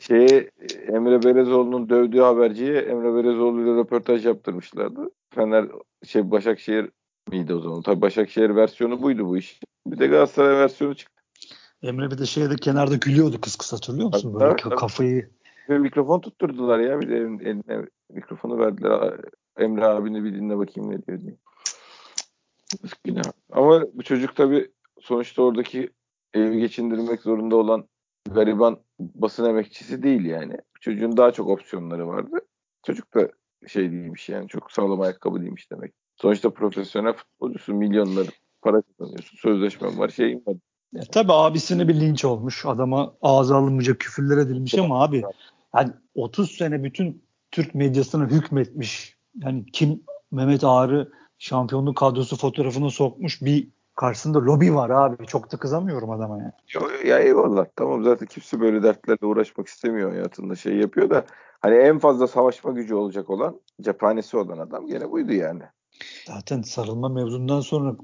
[0.01, 0.49] Şeye
[0.88, 5.11] Emre Belezoğlu'nun dövdüğü haberciye Emre Belezoğlu ile röportaj yaptırmışlardı.
[5.30, 5.65] Fener
[6.05, 6.89] şey Başakşehir
[7.32, 7.82] miydi o zaman?
[7.82, 9.59] Tabii Başakşehir versiyonu buydu bu iş.
[9.88, 11.14] Bir de Galatasaray versiyonu çıktı.
[11.86, 14.31] Emre bir de şeyde kenarda gülüyordu kıs kıs hatırlıyor musun?
[14.33, 14.75] Tabii, Böyle tabii.
[14.75, 15.29] kafayı.
[15.69, 19.13] Bir mikrofon tutturdular ya bir de eline mikrofonu verdiler.
[19.57, 21.38] Emre abini bir dinle bakayım ne diyor diye.
[23.03, 23.23] Günah.
[23.51, 24.71] Ama bu çocuk tabii
[25.01, 25.89] sonuçta oradaki
[26.33, 27.88] evi geçindirmek zorunda olan
[28.31, 30.57] gariban basın emekçisi değil yani.
[30.81, 32.38] Çocuğun daha çok opsiyonları vardı.
[32.86, 33.29] Çocuk da
[33.67, 35.93] şey değilmiş yani çok sağlam ayakkabı değilmiş demek.
[36.15, 38.29] Sonuçta profesyonel futbolcusun milyonları
[38.61, 39.38] para kazanıyorsun.
[39.38, 40.55] Sözleşmen var şeyin var.
[40.93, 42.65] Ya, tabii abisine bir linç olmuş.
[42.65, 45.23] Adama ağza alınmayacak küfürler edilmiş ama abi
[45.75, 49.17] yani 30 sene bütün Türk medyasına hükmetmiş.
[49.43, 55.25] Yani kim Mehmet Ağrı şampiyonluk kadrosu fotoğrafını sokmuş bir karşısında lobi var abi.
[55.27, 56.51] Çok da kızamıyorum adama yani.
[57.07, 61.25] Ya eyvallah tamam zaten kimse böyle dertlerle uğraşmak istemiyor hayatında şey yapıyor da
[61.61, 65.63] hani en fazla savaşma gücü olacak olan cephanesi olan adam gene buydu yani.
[66.27, 67.95] Zaten sarılma mevzundan sonra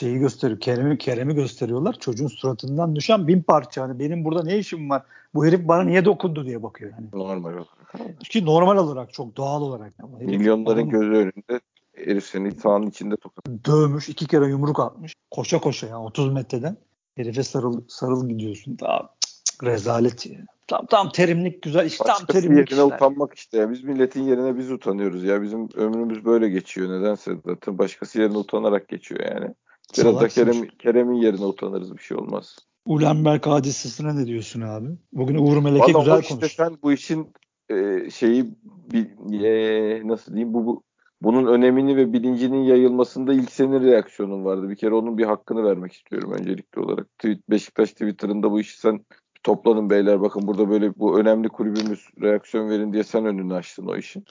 [0.00, 0.60] şeyi gösteriyor.
[0.60, 1.96] Kerem'i Kerem'i gösteriyorlar.
[2.00, 3.82] Çocuğun suratından düşen bin parça.
[3.82, 5.02] Hani benim burada ne işim var?
[5.34, 6.92] Bu herif bana niye dokundu diye bakıyor.
[6.92, 7.06] Yani.
[7.12, 7.66] Normal olarak.
[8.24, 9.92] Çünkü normal olarak çok doğal olarak.
[10.02, 11.60] Ama Milyonların gözü önünde
[11.94, 13.46] herif seni sahanın içinde tokat.
[13.66, 15.14] Dövmüş, iki kere yumruk atmış.
[15.30, 16.76] Koşa koşa ya 30 metreden.
[17.16, 18.78] Herife sarıl, sarıl gidiyorsun.
[18.80, 19.08] Daha
[19.62, 20.38] rezalet ya.
[20.66, 21.96] Tam tam terimlik güzel iş.
[21.96, 22.96] Tam terimlik yerine işler.
[22.96, 23.70] utanmak işte ya.
[23.70, 25.42] Biz milletin yerine biz utanıyoruz ya.
[25.42, 27.78] Bizim ömrümüz böyle geçiyor nedense zaten.
[27.78, 29.54] Başkası yerine utanarak geçiyor yani.
[29.98, 32.56] Biraz da Kerem, Kerem'in yerine utanırız bir şey olmaz.
[32.86, 34.88] Ulenberg hadisesine ne diyorsun abi?
[35.12, 36.56] Bugün Uğur Meleke Vallahi güzel işte konuştu.
[36.56, 37.32] sen bu işin
[37.68, 38.54] e, şeyi
[38.92, 39.10] bir,
[39.44, 40.82] e, nasıl diyeyim bu, bu
[41.22, 44.68] bunun önemini ve bilincinin yayılmasında ilk senin reaksiyonun vardı.
[44.68, 47.18] Bir kere onun bir hakkını vermek istiyorum öncelikli olarak.
[47.18, 49.04] Tweet, Beşiktaş Twitter'ında bu işi sen
[49.42, 53.96] toplanın beyler bakın burada böyle bu önemli kulübümüz reaksiyon verin diye sen önünü açtın o
[53.96, 54.24] işin.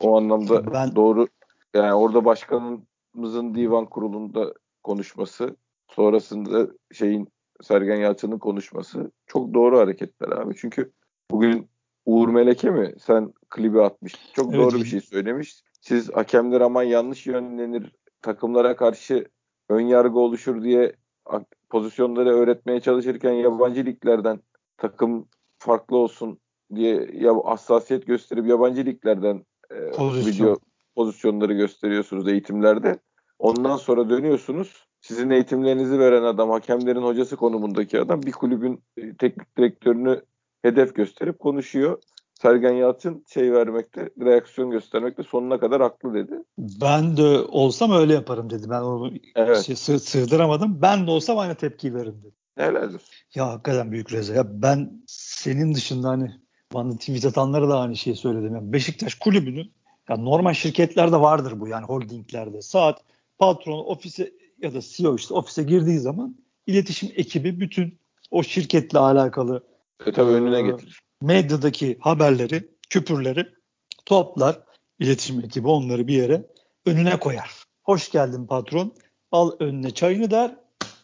[0.00, 1.26] O anlamda Ben- doğru
[1.74, 5.56] yani orada başkanımızın divan kurulunda konuşması
[5.88, 7.28] sonrasında şeyin
[7.62, 10.54] Sergen Yalçın'ın konuşması çok doğru hareketler abi.
[10.56, 10.92] Çünkü
[11.30, 11.68] bugün
[12.06, 14.14] Uğur Meleke mi sen klibi atmış.
[14.34, 14.60] Çok Evet.
[14.60, 15.62] doğru bir şey söylemiş.
[15.80, 19.24] Siz hakemler aman yanlış yönlenir takımlara karşı
[19.68, 20.92] ön yargı oluşur diye
[21.70, 24.40] pozisyonları öğretmeye çalışırken yabancı liglerden
[24.76, 25.28] takım
[25.58, 26.38] farklı olsun
[26.74, 30.46] diye ya hassasiyet gösterip yabancı liglerden e, Pozisyon.
[30.46, 30.56] video
[30.96, 32.98] pozisyonları gösteriyorsunuz eğitimlerde.
[33.40, 34.86] Ondan sonra dönüyorsunuz.
[35.00, 40.22] Sizin eğitimlerinizi veren adam, hakemlerin hocası konumundaki adam bir kulübün e, teknik direktörünü
[40.62, 41.98] hedef gösterip konuşuyor.
[42.42, 46.34] Sergen Yalçın şey vermekte, reaksiyon göstermekte sonuna kadar haklı dedi.
[46.58, 48.70] Ben de olsam öyle yaparım dedi.
[48.70, 49.58] Ben onu Evet.
[49.58, 50.82] şey, sığ- sığdıramadım.
[50.82, 52.34] Ben de olsam aynı tepkiyi veririm dedi.
[52.56, 53.00] Helal olsun.
[53.34, 54.34] Ya hakikaten büyük reza.
[54.34, 56.30] Ya ben senin dışında hani
[56.74, 58.54] bana tweet atanlara da aynı şeyi söyledim.
[58.54, 59.72] Yani Beşiktaş kulübünün
[60.08, 62.62] ya normal şirketlerde vardır bu yani holdinglerde.
[62.62, 63.00] Saat
[63.44, 64.32] patron ofise
[64.62, 66.36] ya da CEO işte ofise girdiği zaman
[66.66, 67.98] iletişim ekibi bütün
[68.30, 69.64] o şirketle alakalı
[70.06, 71.00] E tabii önüne Ee, getirir.
[71.22, 73.46] medyadaki haberleri, küpürleri
[74.06, 74.60] toplar.
[74.98, 76.46] iletişim ekibi onları bir yere
[76.86, 77.50] önüne koyar.
[77.82, 78.92] Hoş geldin patron.
[79.32, 80.56] Al önüne çayını der.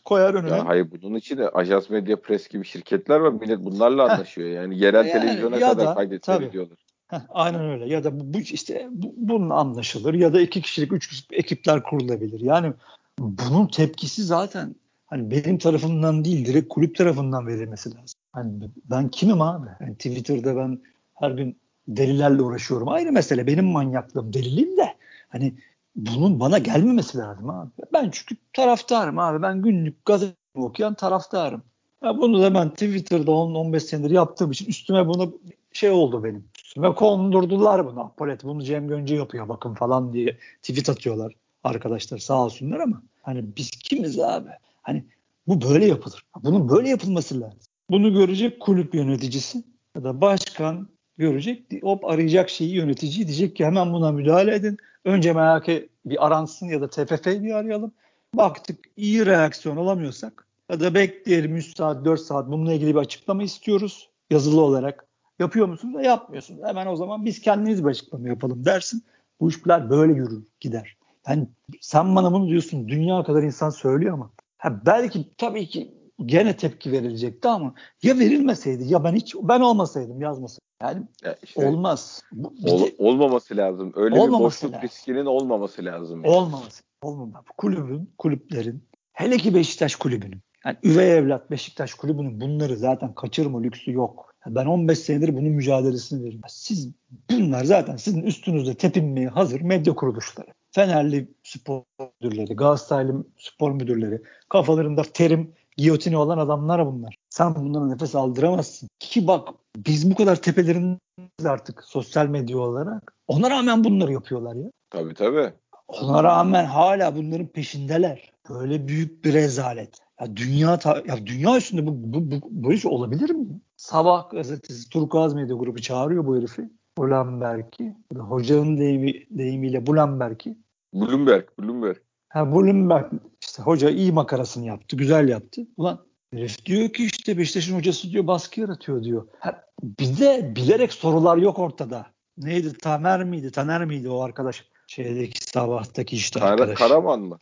[0.04, 0.56] Koyar önüne.
[0.56, 3.32] Ya hayır bunun için de Ajans Medya Press gibi şirketler var.
[3.32, 4.48] Millet bunlarla anlaşıyor.
[4.48, 6.46] Yani yerel Yani televizyona kadar da, kaydet tabii.
[6.46, 6.78] veriyorlar.
[7.08, 7.86] Heh, aynen öyle.
[7.86, 10.14] Ya da bu, işte bu, bunun anlaşılır.
[10.14, 12.40] Ya da iki kişilik, üç kişilik ekipler kurulabilir.
[12.40, 12.72] Yani
[13.18, 14.74] bunun tepkisi zaten
[15.06, 18.20] hani benim tarafımdan değil direkt kulüp tarafından verilmesi lazım.
[18.32, 19.68] Hani ben kimim abi?
[19.80, 20.80] Yani Twitter'da ben
[21.14, 21.56] her gün
[21.88, 22.88] delilerle uğraşıyorum.
[22.88, 24.94] Ayrı mesele benim manyaklığım deliliyim de
[25.28, 25.54] hani
[25.96, 27.70] bunun bana gelmemesi lazım abi.
[27.92, 29.42] Ben çünkü taraftarım abi.
[29.42, 31.62] Ben günlük gazete okuyan taraftarım.
[32.02, 35.38] Ya bunu da ben Twitter'da 10-15 senedir yaptığım için üstüme bunu
[35.72, 36.44] şey oldu benim.
[36.76, 38.00] Üstüme kondurdular bunu.
[38.00, 41.32] Apolet bunu Cem Gönce yapıyor bakın falan diye tweet atıyorlar
[41.64, 44.48] arkadaşlar sağ olsunlar ama hani biz kimiz abi?
[44.82, 45.04] Hani
[45.46, 46.24] bu böyle yapılır.
[46.42, 47.60] Bunun böyle yapılması lazım.
[47.90, 49.64] Bunu görecek kulüp yöneticisi
[49.94, 51.82] ya da başkan görecek.
[51.82, 54.76] Hop arayacak şeyi yöneticiyi diyecek ki hemen buna müdahale edin.
[55.04, 55.66] Önce merak
[56.06, 57.92] bir aransın ya da TFF'yi bir arayalım.
[58.34, 63.42] Baktık iyi reaksiyon alamıyorsak ya da bekleyelim 3 saat 4 saat bununla ilgili bir açıklama
[63.42, 65.05] istiyoruz yazılı olarak.
[65.38, 66.60] Yapıyor musunuz da yapmıyorsunuz.
[66.64, 69.04] Hemen o zaman biz kendimiz bir açıklama yapalım dersin.
[69.40, 70.96] Bu işler böyle yürür gider.
[71.28, 71.46] Yani
[71.80, 75.94] sen bana bunu diyorsun dünya kadar insan söylüyor ama ha belki tabii ki
[76.26, 80.66] gene tepki verilecekti ama ya verilmeseydi ya ben hiç ben olmasaydım yazmasaydım.
[80.82, 82.22] Yani Ya işte olmaz.
[82.32, 83.92] Bu, ol- de olmaması lazım.
[83.96, 84.88] Öyle Olmaması bir boşluk lazım.
[84.88, 86.24] riskinin olmaması lazım.
[86.24, 86.34] yani.
[86.34, 86.82] olmaması.
[87.02, 87.44] Olmaması.
[87.58, 93.92] Kulübün, kulüplerin hele ki Beşiktaş kulübünün yani üvey evlat Beşiktaş kulübünün bunları zaten kaçırma lüksü
[93.92, 94.34] yok.
[94.46, 96.40] Ben 15 senedir bunun mücadelesini veriyorum.
[96.48, 96.88] Siz
[97.30, 100.46] bunlar zaten sizin üstünüzde tepinmeye hazır medya kuruluşları.
[100.72, 101.82] Fenerli spor
[102.22, 107.16] müdürleri, Galatasaraylı spor müdürleri, kafalarında terim, giyotini olan adamlar bunlar.
[107.30, 108.88] Sen bunlara nefes aldıramazsın.
[108.98, 113.14] Ki bak biz bu kadar tepelerindeyiz artık sosyal medya olarak.
[113.28, 114.70] Ona rağmen bunları yapıyorlar ya.
[114.90, 115.52] Tabii tabii.
[115.88, 118.32] Ona rağmen hala bunların peşindeler.
[118.50, 119.98] Böyle büyük bir rezalet.
[120.20, 123.46] Ya dünya ta- ya dünya üstünde bu, bu, bu, bu iş olabilir mi?
[123.76, 126.70] Sabah gazetesi Turkuaz Medya Grubu çağırıyor bu herifi.
[126.98, 127.96] Bulamberg'i.
[128.18, 130.56] Hocanın deyimi, deyimiyle Bulamberg'i.
[130.94, 131.96] Bloomberg, Bloomberg.
[132.28, 133.12] Ha Bulamberg
[133.42, 134.96] işte hoca iyi makarasını yaptı.
[134.96, 135.62] Güzel yaptı.
[135.76, 139.28] Ulan herif diyor ki işte Beşiktaş'ın hocası diyor baskı yaratıyor diyor.
[139.38, 142.06] Ha, bir de bilerek sorular yok ortada.
[142.38, 143.50] Neydi Tamer miydi?
[143.50, 144.64] Taner miydi o arkadaş?
[144.86, 146.78] Şeydeki sabahtaki işte Kara, arkadaş.
[146.78, 147.38] Karaman mı?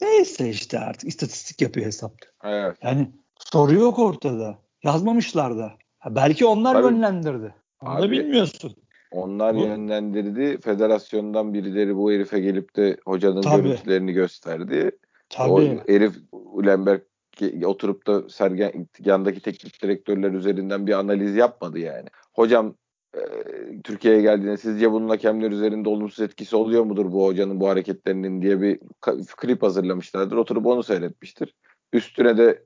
[0.00, 2.26] Neyse işte artık istatistik yapıyor hesapta.
[2.44, 2.76] Evet.
[2.82, 3.10] Yani
[3.52, 4.63] soru yok ortada.
[4.84, 5.72] Yazmamışlar da.
[5.98, 6.94] Ha, belki onlar Tabii.
[6.94, 7.54] yönlendirdi.
[7.82, 8.76] Onu da Abi, bilmiyorsun.
[9.12, 10.60] Onlar Bu- yönlendirdi.
[10.60, 13.62] Federasyondan birileri bu herife gelip de hocanın Tabii.
[13.62, 14.90] görüntülerini gösterdi.
[15.40, 15.80] O Tabii.
[15.86, 17.00] herif Ulenberg
[17.64, 22.08] oturup da Sergen yandaki teknik direktörler üzerinden bir analiz yapmadı yani.
[22.32, 22.74] Hocam
[23.16, 23.20] e,
[23.84, 28.60] Türkiye'ye geldiğinde sizce bunun hakemler üzerinde olumsuz etkisi oluyor mudur bu hocanın bu hareketlerinin diye
[28.60, 28.80] bir
[29.36, 30.36] klip hazırlamışlardır.
[30.36, 31.54] Oturup onu seyretmiştir.
[31.92, 32.62] Üstüne de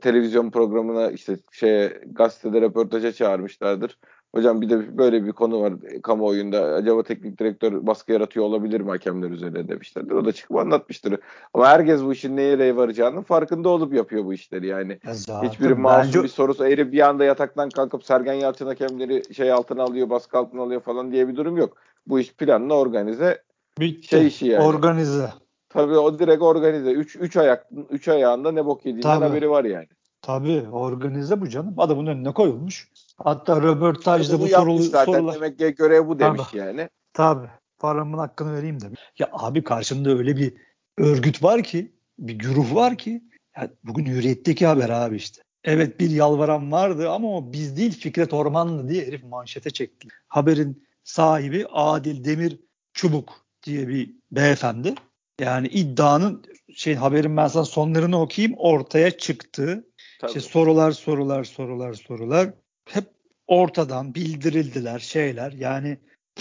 [0.00, 3.98] televizyon programına işte şeye gazetede röportaja çağırmışlardır.
[4.34, 6.62] Hocam bir de böyle bir konu var e, kamuoyunda.
[6.62, 10.10] Acaba teknik direktör baskı yaratıyor olabilir mi hakemler üzerinde demişlerdir.
[10.10, 11.20] O da çıkıp anlatmıştır.
[11.54, 14.98] Ama herkes bu işin neye varacağının farkında olup yapıyor bu işleri yani.
[15.06, 19.34] Ya zaten Hiçbiri masum bence- bir sorusu eğri bir anda yataktan kalkıp Sergen Yalçın hakemleri
[19.34, 21.76] şey altına alıyor, baskı altına alıyor falan diye bir durum yok.
[22.06, 23.42] Bu iş planlı organize.
[23.80, 24.08] Bitti.
[24.08, 24.64] şey işi yani.
[24.64, 25.28] Organize.
[25.72, 26.90] Tabii o direkt organize.
[26.90, 29.24] Üç, üç, ayak, üç ayağında ne bok yediğinden Tabii.
[29.24, 29.88] haberi var yani.
[30.22, 31.74] Tabii organize bu canım.
[31.78, 32.88] Adamın önüne koyulmuş.
[33.16, 35.12] Hatta röportajda bu sorulu, zaten.
[35.12, 35.34] sorular.
[35.34, 36.60] Demek ki görev bu demiş Tabii.
[36.60, 36.88] yani.
[37.12, 37.48] Tabii.
[37.78, 39.00] Paramın hakkını vereyim demiş.
[39.18, 40.54] Ya abi karşında öyle bir
[40.98, 43.22] örgüt var ki, bir güruh var ki.
[43.56, 45.42] Ya bugün Hürriyet'teki haber abi işte.
[45.64, 50.08] Evet bir yalvaran vardı ama o biz değil Fikret Ormanlı diye herif manşete çekti.
[50.28, 52.60] Haberin sahibi Adil Demir
[52.92, 54.94] Çubuk diye bir beyefendi.
[55.42, 59.86] Yani iddianın şey haberin ben sana sonlarını okuyayım ortaya çıktı.
[60.20, 60.28] Tabii.
[60.28, 62.50] İşte sorular sorular sorular sorular
[62.84, 63.04] hep
[63.46, 65.52] ortadan bildirildiler şeyler.
[65.52, 65.98] Yani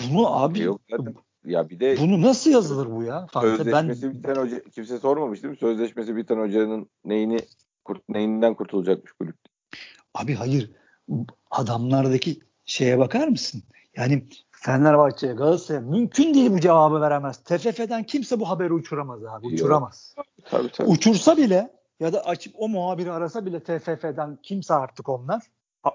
[0.10, 1.16] bunu abi Yok zaten.
[1.46, 3.28] Ya bir de bunu nasıl yazılır bu ya?
[3.34, 5.58] Sözleşmesi Ben biten hoca kimse sormamış değil mi?
[5.58, 7.40] Sözleşmesi biten hocanın neyini
[7.86, 9.36] kurt, neyinden kurtulacakmış kulüp.
[10.14, 10.72] abi hayır
[11.52, 13.64] adamlardaki şeye bakar mısın?
[13.96, 14.28] Yani
[14.62, 17.38] Fenerbahçe'ye Galatasaray'a mümkün değil bu cevabı veremez.
[17.38, 19.46] TFF'den kimse bu haberi uçuramaz abi.
[19.46, 19.54] Yok.
[19.54, 20.16] Uçuramaz.
[20.50, 20.90] Tabii tabii.
[20.90, 25.44] Uçursa bile ya da açıp o muhabiri arasa bile TFF'den kimse artık onlar
[25.84, 25.90] "A-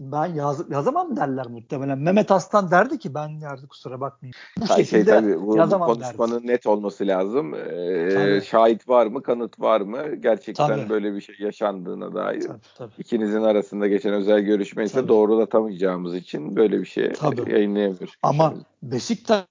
[0.00, 1.98] ben yaz, yazamam derler muhtemelen.
[1.98, 4.34] Mehmet Aslan derdi ki ben derdi kusura bakmayın.
[4.60, 7.54] Bu Ha, şey şekilde tabii bu, bu yazamam konuşmanın net olması lazım.
[7.54, 8.42] Ee, Tabii.
[8.44, 10.14] şahit var mı, kanıt var mı?
[10.14, 10.88] Gerçekten Tabii.
[10.88, 12.40] böyle bir şey yaşandığına dair.
[12.40, 12.92] Tabii, tabii.
[12.98, 15.08] İkinizin arasında geçen özel görüşme ise Tabii.
[15.08, 17.52] doğrulatamayacağımız için böyle bir şey Tabii.
[17.52, 18.14] yayınlayamıyoruz.
[18.22, 19.44] Ama Beşiktaş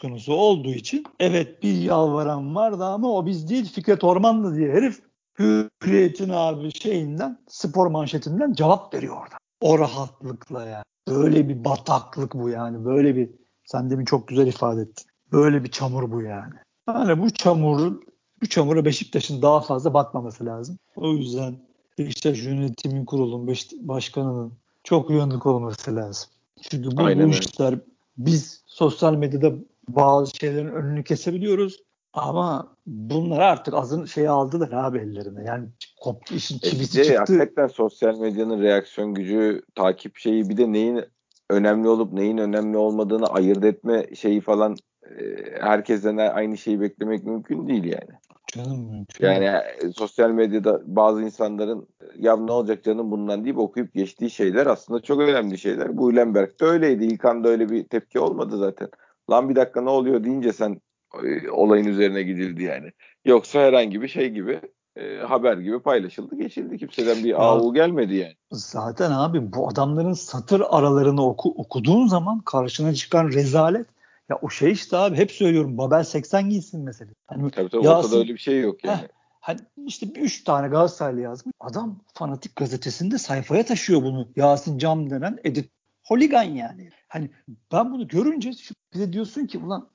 [0.00, 5.00] konusu olduğu için evet bir yalvaran vardı ama o biz değil Fikret Ormanlı diye herif
[5.38, 9.36] Hürriyet'in abi şeyinden spor manşetinden cevap veriyor orada.
[9.64, 10.84] O rahatlıkla yani.
[11.08, 12.84] Böyle bir bataklık bu yani.
[12.84, 13.30] Böyle bir
[13.64, 15.06] sen demin çok güzel ifade ettin.
[15.32, 16.54] Böyle bir çamur bu yani.
[16.88, 18.04] Yani bu çamurun
[18.42, 20.78] bu çamura Beşiktaş'ın daha fazla batmaması lazım.
[20.96, 21.56] O yüzden
[21.98, 24.52] Beşiktaş yönetimin kurulun Beşiktaş başkanının
[24.84, 26.30] çok uyanık olması lazım.
[26.62, 27.78] Çünkü bu, Aynen bu işler
[28.18, 29.52] biz sosyal medyada
[29.88, 35.44] bazı şeylerin önünü kesebiliyoruz ama bunlar artık azın şeyi aldılar abi ellerine.
[35.44, 35.68] Yani
[36.04, 37.18] koptu işin E çivisi de çıktı.
[37.18, 41.04] hakikaten sosyal medyanın reaksiyon gücü, takip şeyi bir de neyin
[41.50, 45.24] önemli olup neyin önemli olmadığını ayırt etme şeyi falan e,
[45.60, 48.18] herkesten aynı şeyi beklemek mümkün değil yani.
[48.54, 49.26] Canım mümkün.
[49.26, 51.88] Yani e, sosyal medyada bazı insanların
[52.18, 55.96] ya ne olacak canım bundan deyip okuyup geçtiği şeyler aslında çok önemli şeyler.
[55.96, 57.04] Bu Ülenberg de öyleydi.
[57.04, 58.88] İlkan'da öyle bir tepki olmadı zaten.
[59.30, 60.80] Lan bir dakika ne oluyor deyince sen
[61.24, 62.90] e, olayın üzerine gidildi yani.
[63.24, 64.60] Yoksa herhangi bir şey gibi
[64.96, 66.78] e, haber gibi paylaşıldı geçildi.
[66.78, 68.34] Kimseden bir Ya- avu gelmedi yani.
[68.50, 73.86] Zaten abi bu adamların satır aralarını oku, okuduğun zaman karşına çıkan rezalet
[74.28, 77.10] ya o şey işte abi hep söylüyorum Babel 80 giysin mesela.
[77.26, 78.96] Hani Tabii tabii Yasin- ortada öyle bir şey yok yani.
[78.96, 79.08] Heh,
[79.40, 81.54] hani işte bir üç tane Galatasaraylı yazmış.
[81.60, 84.28] Adam fanatik gazetesinde sayfaya taşıyor bunu.
[84.36, 85.70] Yasin Cam denen edit
[86.04, 86.88] holigan yani.
[87.08, 87.30] Hani
[87.72, 89.88] ben bunu görünce şu- bir de diyorsun ki ulan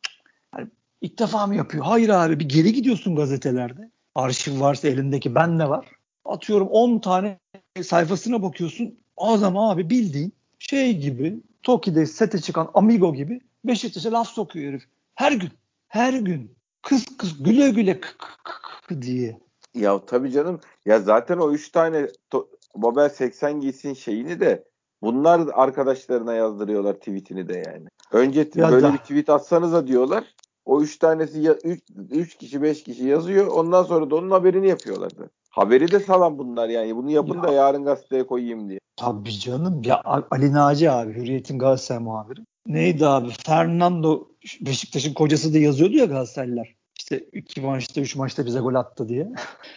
[0.52, 0.68] hani
[1.02, 1.86] ilk defa mı yapıyor?
[1.86, 3.92] Hayır abi bir geri gidiyorsun gazetelerde.
[4.16, 5.88] Arşiv varsa elindeki ben de var.
[6.26, 7.40] Atıyorum 10 tane
[7.82, 9.00] sayfasına bakıyorsun.
[9.18, 14.84] Adam abi bildiğin şey gibi Toki'de sete çıkan Amigo gibi Beşiktaş'a laf sokuyor herif.
[15.16, 15.50] Her gün.
[15.88, 16.56] Her gün.
[16.82, 19.40] Kız kız güle güle kı- kı- kı- kı diye.
[19.76, 20.60] Ya tabii canım.
[20.86, 24.64] Ya zaten o üç tane to- Babel 80 giysin şeyini de
[25.02, 27.88] bunlar arkadaşlarına yazdırıyorlar tweetini de yani.
[28.12, 30.24] Önce Ya böyle da- bir tweet atsanıza diyorlar.
[30.70, 33.48] O üç tanesi ya, üç, üç kişi beş kişi yazıyor.
[33.48, 35.12] Ondan sonra da onun haberini yapıyorlar.
[35.50, 36.96] Haberi de salan bunlar yani.
[36.96, 37.44] Bunu yapın Ya.
[37.44, 38.80] da yarın gazeteye koyayım diye.
[38.96, 39.82] Tabii canım.
[39.86, 40.02] Ya
[40.32, 42.40] Ali Naci abi Hürriyet'in Galatasaray muhabiri.
[42.68, 43.30] Neydi abi?
[43.46, 44.28] Fernando
[44.62, 46.76] Beşiktaş'ın kocası da yazıyordu ya Galatasaraylılar.
[47.00, 49.30] İşte iki maçta üç maçta bize gol attı diye.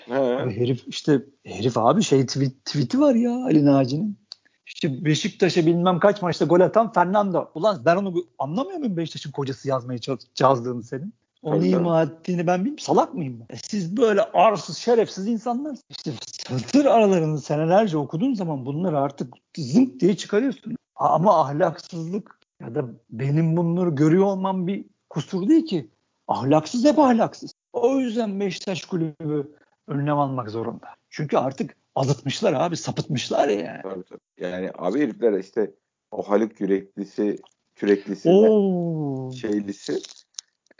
[0.06, 0.14] He.
[0.38, 4.21] Herif işte herif abi şey tweet, tweet'i var ya Ali Naci'nin.
[4.66, 7.50] İşte Beşiktaş'a bilmem kaç maçta gol atan Fernando.
[7.54, 9.98] Ulan ben onu anlamıyor muyum Beşiktaş'ın kocası yazmaya
[10.40, 11.14] yazdığını senin?
[11.42, 12.78] Onu ima ettiğini ben bilmiyorum.
[12.78, 13.54] Salak mıyım ben?
[13.54, 15.78] E siz böyle arsız, şerefsiz insanlar.
[15.90, 16.12] İşte
[16.48, 20.76] satır aralarını senelerce okuduğun zaman bunları artık zınk diye çıkarıyorsun.
[20.96, 25.90] Ama ahlaksızlık ya da benim bunları görüyor olmam bir kusur değil ki.
[26.28, 27.52] Ahlaksız hep ahlaksız.
[27.72, 29.56] O yüzden Beşiktaş kulübü
[29.86, 30.86] önlem almak zorunda.
[31.10, 33.80] Çünkü artık azıtmışlar abi, sapıtmışlar ya.
[33.82, 34.20] Tabii, tabii.
[34.40, 35.74] Yani abi herifler işte
[36.10, 37.36] o Haluk yüreklisi,
[37.74, 39.30] küreklisi, Oo.
[39.32, 39.98] şeylisi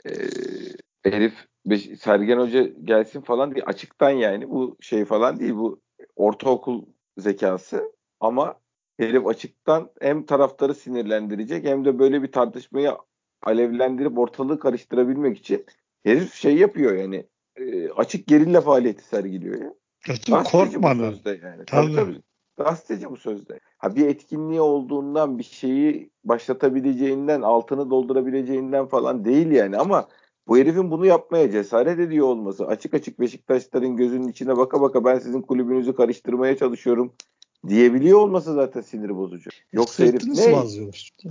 [0.05, 0.11] e,
[1.03, 1.33] herif
[1.65, 3.65] Beş, Sergen Hoca gelsin falan değil.
[3.67, 5.53] Açıktan yani bu şey falan değil.
[5.55, 5.81] Bu
[6.15, 6.85] ortaokul
[7.17, 8.55] zekası ama
[8.99, 12.91] herif açıktan hem taraftarı sinirlendirecek hem de böyle bir tartışmayı
[13.41, 15.65] alevlendirip ortalığı karıştırabilmek için
[16.03, 19.73] herif şey yapıyor yani e, açık gerilla faaliyeti sergiliyor ya.
[20.03, 21.19] Kötü korkmadı.
[21.25, 21.65] Bu yani.
[21.65, 21.65] Tabii.
[21.65, 22.21] tabii tabii.
[22.57, 23.59] Gazeteci bu sözde.
[23.77, 30.07] Ha bir etkinliği olduğundan bir şeyi başlatabileceğinden altını doldurabileceğinden falan değil yani ama
[30.47, 35.19] bu herifin bunu yapmaya cesaret ediyor olması açık açık Beşiktaşların gözünün içine baka baka ben
[35.19, 37.13] sizin kulübünüzü karıştırmaya çalışıyorum
[37.67, 39.49] diyebiliyor olması zaten sinir bozucu.
[39.73, 40.55] Yoksa herif ne?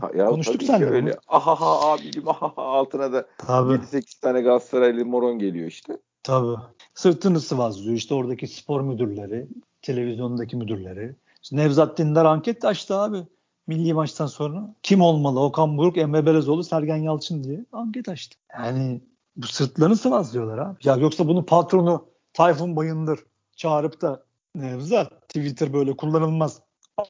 [0.00, 1.16] Ha, ya Konuştuk sen öyle.
[1.28, 3.72] Ahaha abicim ahaha altına da Tabii.
[3.72, 5.98] 7-8 tane Galatasaraylı moron geliyor işte.
[6.22, 6.56] Tabii.
[6.94, 7.96] Sırtını sıvazlıyor.
[7.96, 9.46] İşte oradaki spor müdürleri,
[9.82, 11.14] televizyondaki müdürleri.
[11.42, 13.18] İşte Nevzat Dindar anket açtı abi.
[13.66, 14.74] Milli maçtan sonra.
[14.82, 15.40] Kim olmalı?
[15.40, 18.38] Okan Buruk, Emre Belezoğlu, Sergen Yalçın diye anket açtı.
[18.58, 19.00] Yani
[19.36, 20.76] bu sırtlarını sıvazlıyorlar abi.
[20.84, 23.20] Ya yoksa bunu patronu Tayfun Bayındır
[23.56, 24.22] çağırıp da
[24.54, 26.60] Nevzat Twitter böyle kullanılmaz.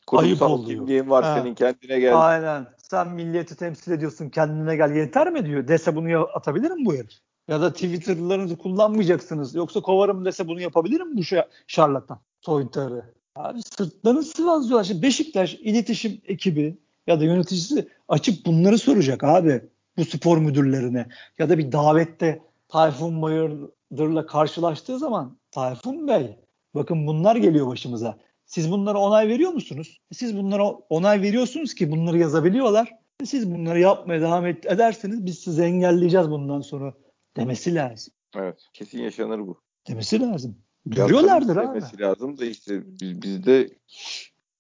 [0.07, 0.79] Kurumsal Ayıp oluyor.
[0.79, 1.39] kimliğin var ha.
[1.39, 2.29] senin kendine gel.
[2.29, 2.67] Aynen.
[2.79, 5.69] Sen milliyeti temsil ediyorsun kendine gel yeter mi diyor.
[5.69, 7.19] Dese bunu atabilir mi bu herif?
[7.49, 9.55] Ya da Twitter'larınızı kullanmayacaksınız.
[9.55, 11.23] Yoksa kovarım dese bunu yapabilir mi bu
[11.67, 12.21] şarlatan?
[12.41, 13.05] Soytarı.
[13.37, 14.85] Abi sırtlarını sıvazlıyorlar.
[14.85, 19.63] Şimdi Beşiktaş iletişim ekibi ya da yöneticisi açıp bunları soracak abi
[19.97, 21.07] bu spor müdürlerine.
[21.39, 26.37] Ya da bir davette Tayfun Bayırdır'la karşılaştığı zaman Tayfun Bey
[26.75, 28.19] bakın bunlar geliyor başımıza.
[28.47, 30.01] Siz bunlara onay veriyor musunuz?
[30.13, 32.93] Siz bunlara onay veriyorsunuz ki bunları yazabiliyorlar.
[33.25, 36.95] Siz bunları yapmaya devam ederseniz biz sizi engelleyeceğiz bundan sonra
[37.37, 38.15] demesi lazım.
[38.37, 39.61] Evet kesin yaşanır bu.
[39.89, 40.57] Demesi lazım.
[40.87, 41.67] Görüyorlardır abi.
[41.69, 43.71] Demesi lazım da işte biz, bizde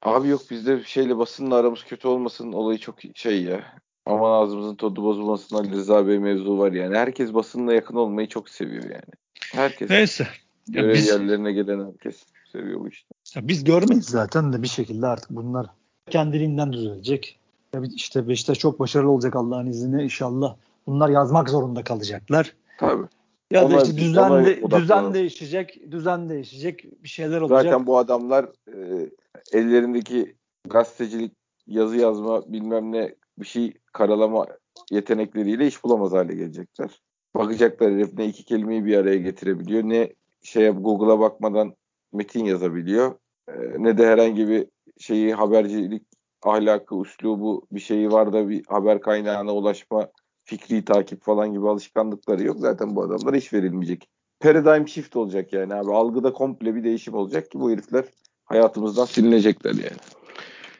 [0.03, 3.64] abi yok bizde şeyle basınla aramız kötü olmasın olayı çok şey ya.
[4.07, 6.97] Aman ağzımızın tadı bozulmasın Ali Rıza Bey mevzu var yani.
[6.97, 9.12] Herkes basınla yakın olmayı çok seviyor yani.
[9.53, 9.91] Herkes.
[9.91, 10.27] Neyse.
[10.68, 13.09] Ya biz, yerlerine gelen herkes seviyor bu işte.
[13.35, 15.66] Ya biz görmeyiz zaten de bir şekilde artık bunlar
[16.11, 17.39] kendiliğinden düzelecek.
[17.75, 20.57] Ya işte Beşiktaş çok başarılı olacak Allah'ın izniyle inşallah.
[20.87, 22.55] Bunlar yazmak zorunda kalacaklar.
[22.79, 23.07] Tabii.
[23.51, 27.62] Ya da işte düzen, de, düzen değişecek, düzen değişecek bir şeyler olacak.
[27.62, 29.11] Zaten bu adamlar e,
[29.53, 30.37] ellerindeki
[30.68, 31.33] gazetecilik,
[31.66, 34.47] yazı yazma bilmem ne bir şey karalama
[34.91, 37.01] yetenekleriyle iş bulamaz hale gelecekler.
[37.37, 40.12] Bakacaklar herif ne iki kelimeyi bir araya getirebiliyor ne
[40.43, 41.75] şeye Google'a bakmadan
[42.12, 43.14] metin yazabiliyor.
[43.49, 44.66] E, ne de herhangi bir
[44.99, 46.03] şeyi habercilik
[46.43, 50.09] ahlakı, üslubu bir şeyi var da bir haber kaynağına ulaşma
[50.53, 52.57] fikri takip falan gibi alışkanlıkları yok.
[52.61, 54.09] Zaten bu adamlara iş verilmeyecek.
[54.40, 55.92] Paradigm shift olacak yani abi.
[55.92, 58.05] Algıda komple bir değişim olacak ki bu herifler
[58.44, 60.00] hayatımızdan silinecekler yani.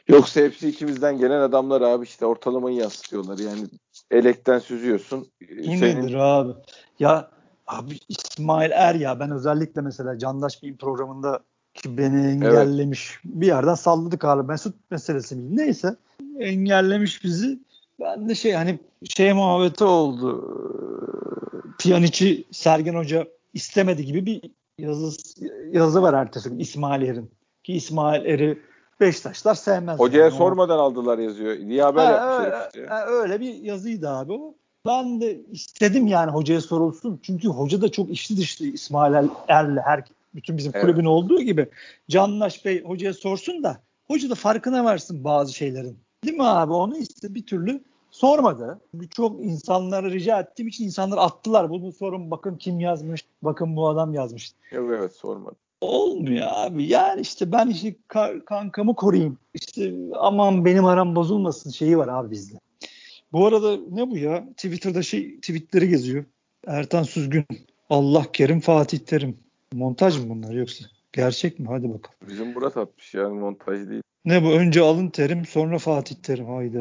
[0.07, 3.37] Yoksa hepsi içimizden gelen adamlar abi işte ortalamayı yansıtıyorlar.
[3.37, 3.61] Yani
[4.11, 5.27] elekten süzüyorsun.
[5.41, 6.13] Nedir Senin...
[6.19, 6.53] abi?
[6.99, 7.29] Ya
[7.67, 11.39] abi İsmail Er ya ben özellikle mesela Candaş bir programında
[11.73, 13.19] ki beni engellemiş.
[13.25, 13.35] Evet.
[13.41, 14.47] Bir yerden salladık abi.
[14.47, 15.57] Mesut meselesi mi?
[15.57, 15.95] Neyse.
[16.39, 17.59] Engellemiş bizi.
[17.99, 20.59] Ben de şey hani şey muhabbeti oldu.
[21.79, 24.41] Piyaniçi Sergen Hoca istemedi gibi bir
[24.77, 25.17] yazı
[25.71, 27.31] yazı var ertesi gün İsmail Er'in.
[27.63, 28.59] Ki İsmail Er'i
[28.99, 29.99] Beşiktaşlar sevmez.
[29.99, 30.37] Hocaya yani.
[30.37, 31.57] sormadan aldılar yazıyor.
[31.57, 34.55] Diye haber ha, yapmış öyle, ha, öyle bir yazıydı abi o.
[34.85, 37.19] Ben de istedim yani hocaya sorulsun.
[37.23, 40.03] Çünkü hoca da çok içli dışlı İsmail Er'le her
[40.35, 40.85] bütün bizim evet.
[40.85, 41.69] kulübün olduğu gibi.
[42.09, 43.77] Canlaş Bey hocaya sorsun da
[44.07, 45.97] hoca da farkına varsın bazı şeylerin.
[46.23, 46.73] Değil mi abi?
[46.73, 48.81] Onu işte bir türlü sormadı.
[49.09, 51.69] Çok insanlara rica ettiğim için insanlar attılar.
[51.69, 54.51] Bunu sorun bakın kim yazmış, bakın bu adam yazmış.
[54.71, 55.55] Evet, evet sormadı.
[55.81, 56.87] Olmuyor abi.
[56.87, 57.95] Yani işte ben işte
[58.45, 59.37] kankamı koruyayım.
[59.53, 62.57] İşte aman benim aram bozulmasın şeyi var abi bizde.
[63.31, 64.47] Bu arada ne bu ya?
[64.49, 66.25] Twitter'da şey tweetleri geziyor.
[66.67, 67.45] Ertan Süzgün.
[67.89, 69.37] Allah kerim Fatih Terim.
[69.73, 70.85] Montaj mı bunlar yoksa?
[71.13, 71.67] Gerçek mi?
[71.69, 72.17] Hadi bakalım.
[72.27, 74.01] Bizim Murat atmış yani montaj değil.
[74.25, 74.51] Ne bu?
[74.51, 76.45] Önce alın terim sonra Fatih terim.
[76.45, 76.79] Hayda.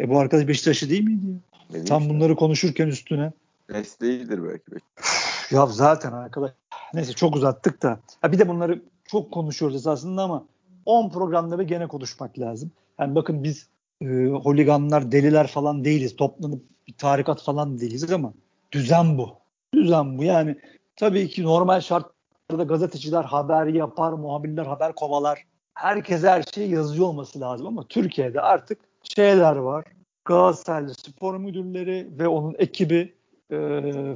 [0.00, 1.26] E bu arkadaş Beşiktaşlı değil miydi?
[1.72, 1.84] Ya?
[1.84, 2.14] Tam işte.
[2.14, 3.32] bunları konuşurken üstüne.
[3.68, 4.84] Mesleğidir belki.
[5.50, 6.50] Ya zaten arkadaş.
[6.94, 8.00] Neyse çok uzattık da.
[8.20, 10.44] Ha bir de bunları çok konuşuyoruz aslında ama
[10.84, 12.70] 10 programda bir gene konuşmak lazım.
[12.98, 13.66] Yani bakın biz
[14.02, 16.16] e, holiganlar, deliler falan değiliz.
[16.16, 18.32] Toplanıp bir tarikat falan değiliz ama
[18.72, 19.36] düzen bu.
[19.74, 20.24] Düzen bu.
[20.24, 20.56] Yani
[20.96, 21.80] tabii ki normal
[22.50, 25.44] şartlarda gazeteciler haber yapar, muhabirler haber kovalar.
[25.74, 29.84] Herkese her şey yazıyor olması lazım ama Türkiye'de artık şeyler var.
[30.24, 33.14] Galatasaraylı spor müdürleri ve onun ekibi
[33.50, 33.56] e,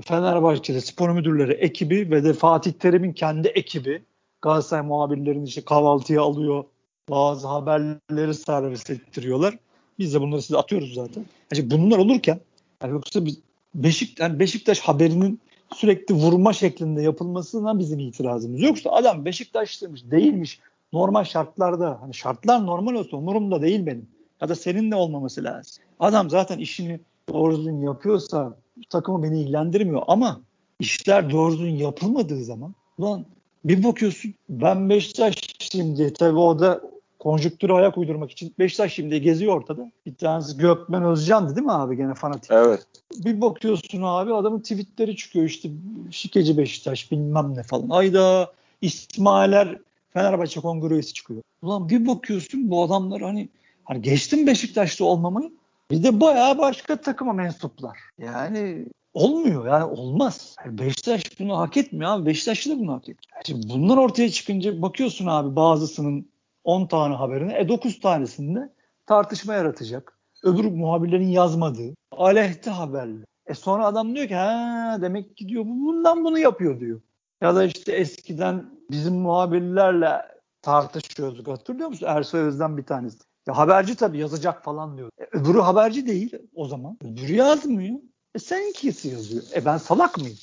[0.07, 4.03] Fenerbahçe'de spor müdürleri ekibi ve de Fatih Terim'in kendi ekibi
[4.43, 6.65] Galatasaray muhabirlerini işte kahvaltıya alıyor.
[7.11, 9.59] Bazı haberleri servis ettiriyorlar.
[9.99, 11.25] Biz de bunları size atıyoruz zaten.
[11.55, 12.41] Yani bunlar olurken
[12.83, 13.39] yani yoksa biz
[13.75, 15.41] Beşik, yani Beşiktaş haberinin
[15.75, 18.63] sürekli vurma şeklinde yapılmasına bizim itirazımız.
[18.63, 20.61] Yoksa adam Beşiktaşlıymış değilmiş.
[20.93, 24.07] Normal şartlarda hani şartlar normal olsa umurumda değil benim.
[24.41, 25.85] Ya da senin de olmaması lazım.
[26.01, 27.01] Adam zaten işini
[27.33, 28.57] doğru düzgün yapıyorsa
[28.91, 30.41] takımı beni ilgilendirmiyor ama
[30.81, 33.25] işler doğru düzgün yapılmadığı zaman ulan
[33.65, 36.81] bir bakıyorsun ben Beşiktaş şimdi tabii o da
[37.23, 39.93] konjüktüre ayak uydurmak için Beşiktaş şimdi geziyor ortada.
[40.07, 42.51] Bir tanesi Gökmen Özcan'dı değil mi abi gene fanatik?
[42.51, 42.87] Evet.
[43.25, 45.69] Bir bakıyorsun abi adamın tweetleri çıkıyor işte
[46.11, 47.89] şikeci Beşiktaş bilmem ne falan.
[47.91, 49.79] Ayda İsmailer
[50.13, 51.43] Fenerbahçe kongre üyesi çıkıyor.
[51.63, 53.49] Ulan bir bakıyorsun bu adamlar hani
[53.85, 55.53] hani geçtim Beşiktaşlı olmamayı
[55.91, 57.99] bir de bayağı başka takıma mensuplar.
[58.19, 60.57] Yani olmuyor yani olmaz.
[60.67, 62.27] Yani Beşiktaş bunu hak etmiyor abi.
[62.27, 63.43] Beşiktaşlı da bunu hak etmiyor.
[63.47, 66.32] Şimdi bunlar ortaya çıkınca bakıyorsun abi bazısının
[66.65, 68.73] 10 tane haberine e 9 tanesinde
[69.07, 70.19] tartışma yaratacak.
[70.43, 73.25] Öbür muhabirlerin yazmadığı aleyhte haberler.
[73.47, 77.01] E sonra adam diyor ki ha demek ki diyor bundan bunu yapıyor diyor.
[77.41, 80.23] Ya da işte eskiden bizim muhabirlerle
[80.63, 82.07] tartışıyorduk hatırlıyor musun?
[82.11, 83.19] Ersoy Özden bir tanesi.
[83.47, 85.11] Ya haberci tabii yazacak falan diyor.
[85.19, 86.99] E, öbürü haberci değil o zaman.
[87.05, 87.99] Öbürü yazmıyor.
[88.35, 89.43] E seninkisi yazıyor.
[89.55, 90.37] E ben salak mıyım?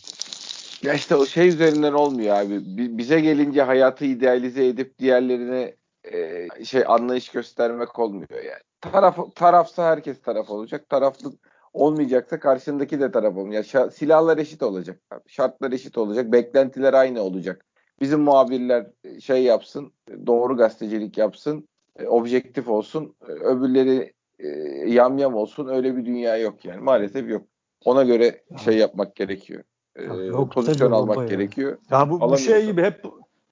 [0.84, 2.61] Ya işte o şey üzerinden olmuyor abi.
[2.97, 5.76] Bize gelince hayatı idealize edip diğerlerine
[6.14, 8.62] e, şey anlayış göstermek olmuyor yani.
[8.82, 10.89] Taraf tarafsa herkes taraf olacak.
[10.89, 11.32] Taraflı
[11.74, 13.74] olmayacaksa karşındaki de taraf olmayacak.
[13.74, 15.01] Ya, silahlar eşit olacak.
[15.12, 15.22] Abi.
[15.28, 16.32] Şartlar eşit olacak.
[16.32, 17.66] Beklentiler aynı olacak.
[18.01, 18.88] Bizim muhabirler
[19.20, 19.93] şey yapsın,
[20.28, 21.68] doğru gazetecilik yapsın,
[21.99, 23.16] e, objektif olsun.
[23.28, 24.47] E, öbürleri e,
[24.89, 25.68] yamyam olsun.
[25.68, 26.82] Öyle bir dünya yok yani.
[26.82, 27.47] Maalesef yok.
[27.86, 29.64] Ona göre şey yapmak gerekiyor.
[29.95, 31.26] E, yok, pozisyon almak ya.
[31.26, 31.78] gerekiyor.
[31.91, 33.03] Ya bu, bu şey gibi hep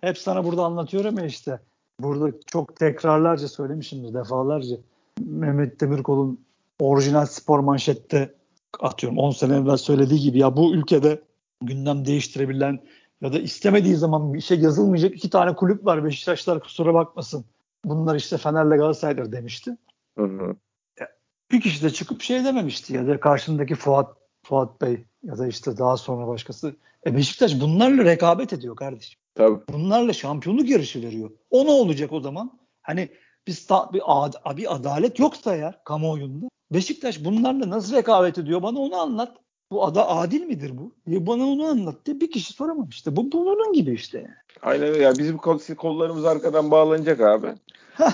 [0.01, 1.59] hep sana burada anlatıyorum ya işte.
[1.99, 4.77] Burada çok tekrarlarca söylemişimdir defalarca.
[5.19, 6.39] Mehmet Demirkol'un
[6.79, 8.35] orijinal spor manşette
[8.79, 11.21] atıyorum 10 sene evvel söylediği gibi ya bu ülkede
[11.61, 12.79] gündem değiştirebilen
[13.21, 17.45] ya da istemediği zaman bir şey yazılmayacak iki tane kulüp var Beşiktaşlar kusura bakmasın.
[17.85, 19.77] Bunlar işte Fener'le Galatasaray'dır demişti.
[20.17, 20.55] Hı hı.
[21.51, 24.16] Bir kişi de çıkıp şey dememişti ya da karşındaki Fuat
[24.47, 26.75] Fuat Bey ya da işte daha sonra başkası.
[27.05, 29.19] E Beşiktaş bunlarla rekabet ediyor kardeşim.
[29.35, 29.59] Tabii.
[29.73, 31.31] Bunlarla şampiyonluk yarışı veriyor.
[31.49, 32.59] O ne olacak o zaman?
[32.81, 33.09] Hani
[33.47, 38.79] biz ta, bir, ad, bir adalet yoksa eğer kamuoyunda Beşiktaş bunlarla nasıl rekabet ediyor bana
[38.79, 39.37] onu anlat.
[39.71, 40.95] Bu ada adil midir bu?
[41.07, 43.15] Diye bana onu anlat diye bir kişi soramamıştı.
[43.15, 44.27] Bu bunun gibi işte.
[44.61, 45.03] Aynen öyle.
[45.03, 47.47] Yani bizim kol, kollarımız arkadan bağlanacak abi.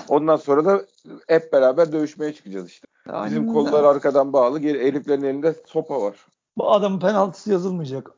[0.08, 0.86] Ondan sonra da
[1.28, 2.86] hep beraber dövüşmeye çıkacağız işte.
[3.08, 4.58] Aynen bizim kollar arkadan bağlı.
[4.58, 6.16] Geri heriflerin elinde sopa var.
[6.56, 8.10] Bu adamın penaltısı yazılmayacak.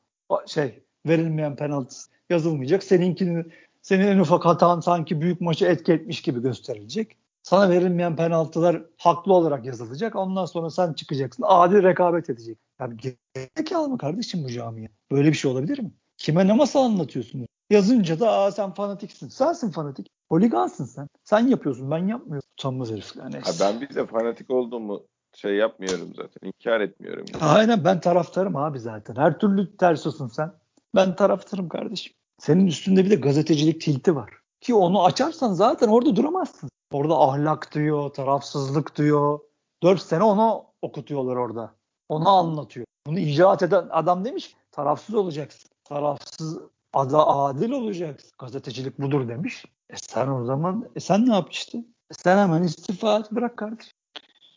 [0.46, 2.84] Şey verilmeyen penaltısı yazılmayacak.
[2.84, 3.44] Seninkini
[3.82, 7.16] senin en ufak hatan sanki büyük maçı etki etmiş gibi gösterilecek.
[7.42, 10.16] Sana verilmeyen penaltılar haklı olarak yazılacak.
[10.16, 11.44] Ondan sonra sen çıkacaksın.
[11.46, 12.58] Adil rekabet edecek.
[12.80, 14.88] Yani gerizekalı mı kardeşim bu camiye?
[15.10, 15.90] Böyle bir şey olabilir mi?
[16.16, 17.46] Kime ne masal anlatıyorsunuz?
[17.70, 19.28] Yazınca da Aa, sen fanatiksin.
[19.28, 20.06] Sensin fanatik.
[20.28, 21.08] Holigansın sen.
[21.26, 22.48] Sen yapıyorsun ben yapmıyorum.
[22.58, 23.32] Utanmaz herifler.
[23.32, 23.52] Neyse.
[23.52, 25.02] Ha, ben bir de fanatik olduğumu
[25.34, 26.48] şey yapmıyorum zaten.
[26.48, 27.24] İnkar etmiyorum.
[27.34, 27.44] Yani.
[27.44, 29.16] Aynen ben taraftarım abi zaten.
[29.16, 30.52] Her türlü ters olsun sen.
[30.94, 32.12] Ben taraftarım kardeşim.
[32.38, 34.30] Senin üstünde bir de gazetecilik tilti var.
[34.60, 36.70] Ki onu açarsan zaten orada duramazsın.
[36.92, 39.38] Orada ahlak diyor, tarafsızlık diyor.
[39.82, 41.74] Dört sene onu okutuyorlar orada.
[42.08, 42.86] Onu anlatıyor.
[43.06, 45.70] Bunu icat eden adam demiş tarafsız olacaksın.
[45.84, 46.58] Tarafsız
[46.92, 48.30] ada adil olacaksın.
[48.38, 49.64] Gazetecilik budur demiş.
[49.90, 51.78] E sen o zaman e sen ne yap işte?
[52.10, 53.92] E sen hemen istifa et bırak kardeşim.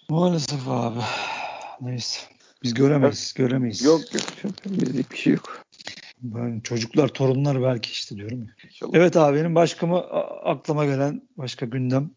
[0.10, 1.00] Maalesef abi.
[1.82, 2.20] Neyse.
[2.64, 3.34] Biz göremeyiz.
[3.34, 3.84] Göremeyiz.
[3.84, 4.24] Yok yok.
[4.66, 5.64] Bizlik bir şey yok.
[6.22, 8.56] Ben çocuklar, torunlar belki işte diyorum ya.
[8.66, 8.92] İnşallah.
[8.94, 10.00] Evet abi benim başka mı
[10.44, 12.10] aklıma gelen başka gündem.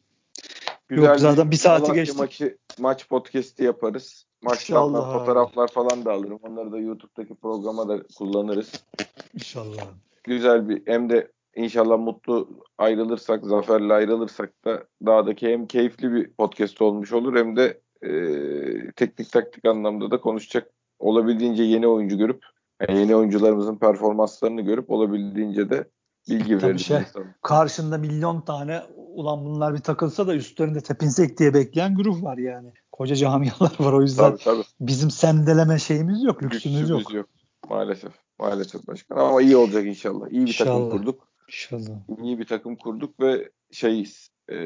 [0.88, 2.18] Güzel Yok zaten bir saati geçti.
[2.18, 4.26] Maçı, maç podcast'i yaparız.
[4.42, 6.38] Maçtan fotoğraflar falan da alırım.
[6.42, 8.72] Onları da YouTube'daki programa da kullanırız.
[9.34, 9.82] İnşallah.
[10.24, 12.48] Güzel bir hem de inşallah mutlu
[12.78, 18.10] ayrılırsak, zaferle ayrılırsak da dağdaki hem keyifli bir podcast olmuş olur hem de e,
[18.96, 22.44] teknik taktik anlamda da konuşacak olabildiğince yeni oyuncu görüp
[22.80, 25.88] yani yeni oyuncularımızın performanslarını görüp olabildiğince de
[26.28, 26.86] bilgi veririz.
[26.86, 26.98] Şey,
[27.42, 32.72] karşında milyon tane ulan bunlar bir takılsa da üstlerinde tepinsek diye bekleyen grup var yani.
[32.92, 34.62] Koca camialar var o yüzden Tabii tabii.
[34.80, 37.26] bizim sendeleme şeyimiz yok, lüksümüz, Lüksümüz yok.
[37.70, 38.12] Maalesef.
[38.38, 40.28] Maalesef başkan ama iyi olacak inşallah.
[40.30, 40.90] İyi bir takım İnşallah.
[40.90, 41.31] kurduk.
[41.52, 41.98] İnşallah.
[42.22, 44.28] İyi bir takım kurduk ve şeyiz.
[44.48, 44.56] Ee,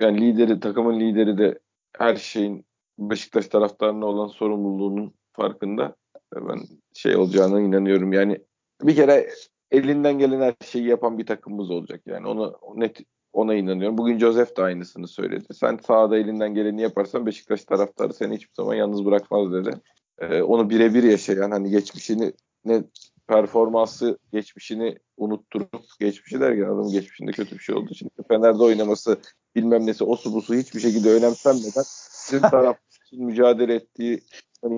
[0.00, 1.58] yani lideri, takımın lideri de
[1.98, 2.64] her şeyin
[2.98, 5.96] Beşiktaş taraftarına olan sorumluluğunun farkında.
[6.34, 6.60] Ben
[6.94, 8.12] şey olacağına inanıyorum.
[8.12, 8.38] Yani
[8.82, 9.30] bir kere
[9.70, 12.02] elinden gelen her şeyi yapan bir takımımız olacak.
[12.06, 13.00] Yani ona net
[13.32, 13.98] ona inanıyorum.
[13.98, 15.54] Bugün Joseph de aynısını söyledi.
[15.54, 19.70] Sen sahada elinden geleni yaparsan Beşiktaş taraftarı seni hiçbir zaman yalnız bırakmaz dedi.
[20.18, 22.32] Ee, onu birebir yaşayan hani geçmişini
[22.64, 22.82] ne
[23.28, 27.94] performansı geçmişini unutturup geçmişi derken adamın geçmişinde kötü bir şey oldu.
[27.94, 29.18] Şimdi Fener'de oynaması
[29.56, 31.84] bilmem nesi o su bu su hiçbir şekilde önemsenmeden
[32.32, 32.76] bizim taraf
[33.06, 34.20] için mücadele ettiği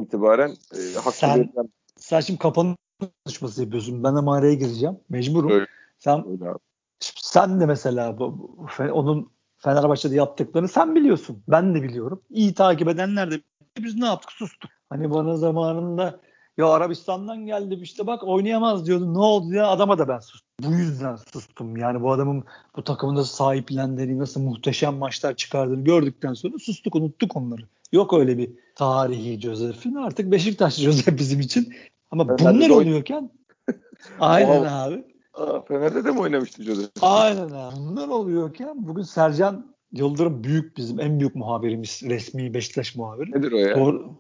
[0.03, 2.77] itibaren e, hakkı Sen- verilen Sen şimdi kapanış
[3.25, 4.05] konuşması yapıyorsun.
[4.05, 4.99] Ben ama araya gireceğim.
[5.09, 5.51] Mecburum.
[5.51, 5.67] Öyle.
[5.99, 6.59] Sen öyle abi.
[7.01, 8.57] sen de mesela bu,
[8.93, 11.43] onun Fenerbahçe'de yaptıklarını sen biliyorsun.
[11.49, 12.23] Ben de biliyorum.
[12.31, 13.41] İyi takip edenler de
[13.79, 14.71] biz ne yaptık sustuk.
[14.89, 16.21] Hani bana zamanında
[16.61, 19.15] ya Arabistan'dan geldim işte bak oynayamaz diyordun.
[19.15, 20.51] Ne oldu ya adama da ben sustum.
[20.63, 21.77] Bu yüzden sustum.
[21.77, 22.45] Yani bu adamın
[22.77, 27.63] bu takımı nasıl sahiplendiğini, nasıl muhteşem maçlar çıkardığını gördükten sonra sustuk, unuttuk onları.
[27.93, 29.95] Yok öyle bir tarihi Joseph'in.
[29.95, 31.75] Artık Beşiktaş Joseph bizim için.
[32.11, 33.31] Ama Fener'de bunlar oluyorken
[34.21, 34.83] aynen Oha.
[34.83, 35.05] abi.
[35.35, 36.91] Aa, Fener'de de mi oynamıştı Joseph?
[37.03, 37.77] Aynen abi.
[37.77, 42.03] Bunlar oluyorken bugün Sercan Yıldırım büyük bizim en büyük muhabirimiz.
[42.05, 43.33] Resmi Beşiktaş muhabiri.
[43.33, 43.77] Nedir o ya?
[43.77, 44.11] Doğru,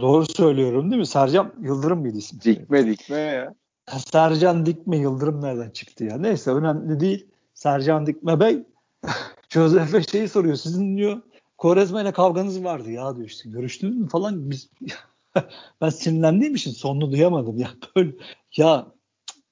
[0.00, 1.06] doğru söylüyorum değil mi?
[1.06, 2.40] Sercan Yıldırım mıydı ismi?
[2.42, 3.54] Dikme dikme ya.
[4.12, 6.16] Sercan Dikme Yıldırım nereden çıktı ya?
[6.18, 7.26] Neyse önemli değil.
[7.54, 8.62] Sercan Dikme Bey
[9.48, 10.56] Joseph'e şeyi soruyor.
[10.56, 11.22] Sizin diyor
[11.58, 13.50] Korezma ile kavganız vardı ya diyor işte.
[13.50, 14.50] Görüştünüz mü falan.
[14.50, 14.70] Biz
[15.80, 17.70] ben sinirlendiğim için sonunu duyamadım ya.
[17.96, 18.12] Böyle
[18.56, 18.86] ya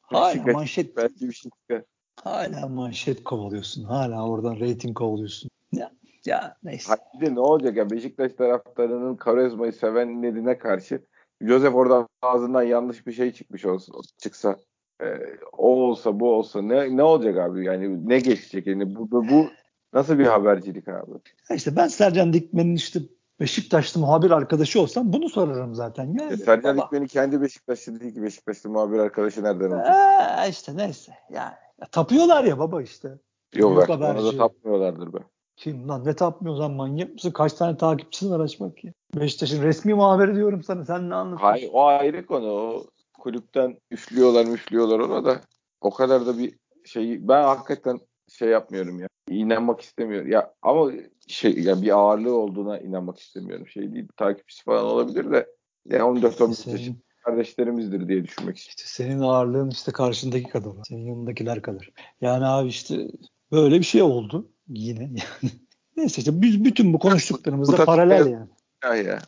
[0.01, 1.83] hala manşet Belki bir şey çıkar.
[2.25, 3.85] hala manşet kovalıyorsun.
[3.85, 5.48] Hala oradan reyting kovalıyorsun.
[6.27, 6.93] Ya, neyse.
[7.21, 11.03] De ne olacak ya Beşiktaş taraftarının Karizma'yı sevenlerine karşı
[11.41, 14.57] Joseph oradan ağzından yanlış bir şey çıkmış olsa çıksa
[15.03, 15.07] e,
[15.53, 19.47] o olsa bu olsa ne ne olacak abi yani ne geçecek yani bu, bu, bu
[19.93, 21.11] nasıl bir habercilik abi?
[21.51, 23.01] Ya İşte ben Sercan Dikmen'in işte
[23.41, 26.13] Beşiktaşlı muhabir arkadaşı olsam bunu sorarım zaten.
[26.13, 27.07] Ya, E, Sercan baba.
[27.07, 29.97] Kendi Beşiktaşlı değil ki Beşiktaşlı muhabir arkadaşı nereden olacak?
[30.47, 31.55] Ee, işte neyse yani.
[31.81, 33.09] Ya, tapıyorlar ya baba işte.
[33.55, 34.39] Yok Yok be, ona da haberci.
[34.39, 35.19] tapmıyorlardır be.
[35.59, 37.31] Kim lan ne tapmıyor lan manyak mısın?
[37.31, 38.93] Kaç tane takipçisi var açmak ya.
[39.17, 40.85] Beşiktaş'ın resmi muhabiri diyorum sana.
[40.85, 41.47] Sen ne anlatıyorsun?
[41.47, 42.51] Hayır o ayrı konu.
[42.51, 42.87] O
[43.19, 45.41] kulüpten üflüyorlar müflüyorlar ona da.
[45.81, 46.55] O kadar da bir
[46.85, 49.09] şey ben hakikaten şey yapmıyorum ya.
[49.29, 50.31] İnanmak istemiyorum.
[50.31, 50.93] Ya ama
[51.27, 53.69] şey ya bir ağırlığı olduğuna inanmak istemiyorum.
[53.69, 55.47] Şey değil takipçisi falan olabilir de
[55.87, 58.77] ya 14 15 İşte yaşında senin, kardeşlerimizdir diye düşünmek istiyorum.
[58.79, 60.71] işte senin ağırlığın işte karşındaki kadar.
[60.89, 61.91] Senin yanındakiler kadar.
[62.21, 63.09] Yani abi işte
[63.53, 65.01] böyle bir şey oldu yine.
[65.43, 65.51] Yani.
[65.97, 68.49] Neyse işte biz bütün bu konuştuklarımız Bu paralel biraz- yani.
[68.81, 69.19] Günah ya.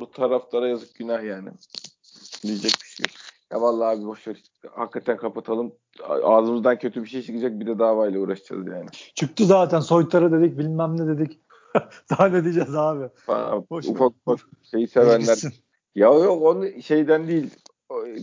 [0.00, 1.48] Bu taraftara yazık günah yani.
[2.42, 3.16] Diyecek bir şey yok.
[3.52, 4.42] Ya vallahi abi boş ver.
[4.70, 5.72] Hakikaten kapatalım.
[6.22, 8.86] Ağzımızdan kötü bir şey çıkacak bir de davayla uğraşacağız yani.
[9.14, 11.40] Çıktı zaten soytarı dedik bilmem ne dedik.
[12.10, 13.08] Daha ne diyeceğiz abi?
[13.70, 15.38] Boş ufak ufak şeyi sevenler.
[15.94, 17.50] Ya yok onu şeyden değil.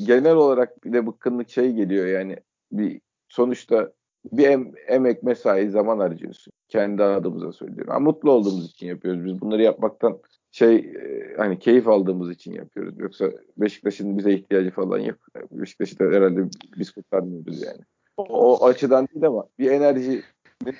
[0.06, 2.38] Genel olarak bir de bıkkınlık şey geliyor yani.
[2.72, 3.92] Bir sonuçta
[4.32, 6.54] bir em- emek mesai zaman harcıyorsun.
[6.68, 7.94] Kendi adımıza söylüyorum.
[7.94, 9.26] Ha, mutlu olduğumuz için yapıyoruz.
[9.26, 10.20] Biz bunları yapmaktan
[10.52, 13.00] şey e, hani keyif aldığımız için yapıyoruz.
[13.00, 15.18] Yoksa Beşiktaş'ın bize ihtiyacı falan yok.
[15.52, 17.82] Beşiktaş'ı da herhalde biz kurtarmıyoruz yani.
[18.18, 20.24] O, açıdan değil ama bir enerji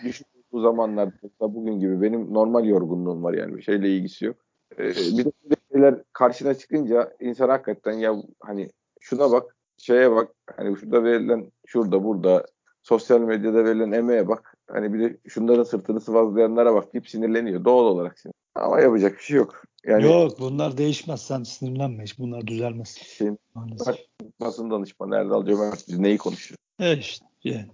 [0.04, 4.36] düşük bu zamanlarda bugün gibi benim normal yorgunluğum var yani bir şeyle ilgisi yok.
[4.80, 8.70] Ee, bir de şeyler karşına çıkınca insan hakikaten ya hani
[9.00, 12.46] şuna bak şeye bak hani şurada verilen şurada burada
[12.86, 17.86] sosyal medyada verilen emeğe bak hani bir de şunların sırtını sıvazlayanlara bak deyip sinirleniyor doğal
[17.86, 18.34] olarak sinir.
[18.56, 19.64] Ama yapacak bir şey yok.
[19.86, 21.22] Yani Yok bunlar değişmez.
[21.22, 22.20] Sen sinirlenme hiç.
[22.20, 23.20] Bunlar düzelmez.
[23.56, 23.88] Maalesef.
[23.88, 23.96] Bak,
[24.40, 26.66] basın danışmanı Erdal Cömert biz neyi konuşuyoruz?
[26.80, 27.26] Evet işte.
[27.44, 27.68] Yani.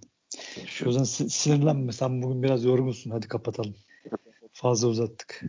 [0.86, 1.92] O zaman si- sinirlenme.
[1.92, 3.10] Sen bugün biraz yorgunsun.
[3.10, 3.74] Hadi kapatalım.
[4.52, 5.42] Fazla uzattık.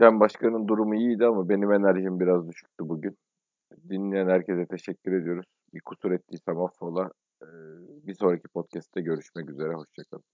[0.00, 3.18] Can Başkan'ın durumu iyiydi ama benim enerjim biraz düşüktü bugün.
[3.88, 5.46] Dinleyen herkese teşekkür ediyoruz.
[5.74, 7.10] Bir kusur ettiysem affola.
[8.06, 9.74] Bir sonraki podcast'te görüşmek üzere.
[9.74, 10.33] Hoşçakalın.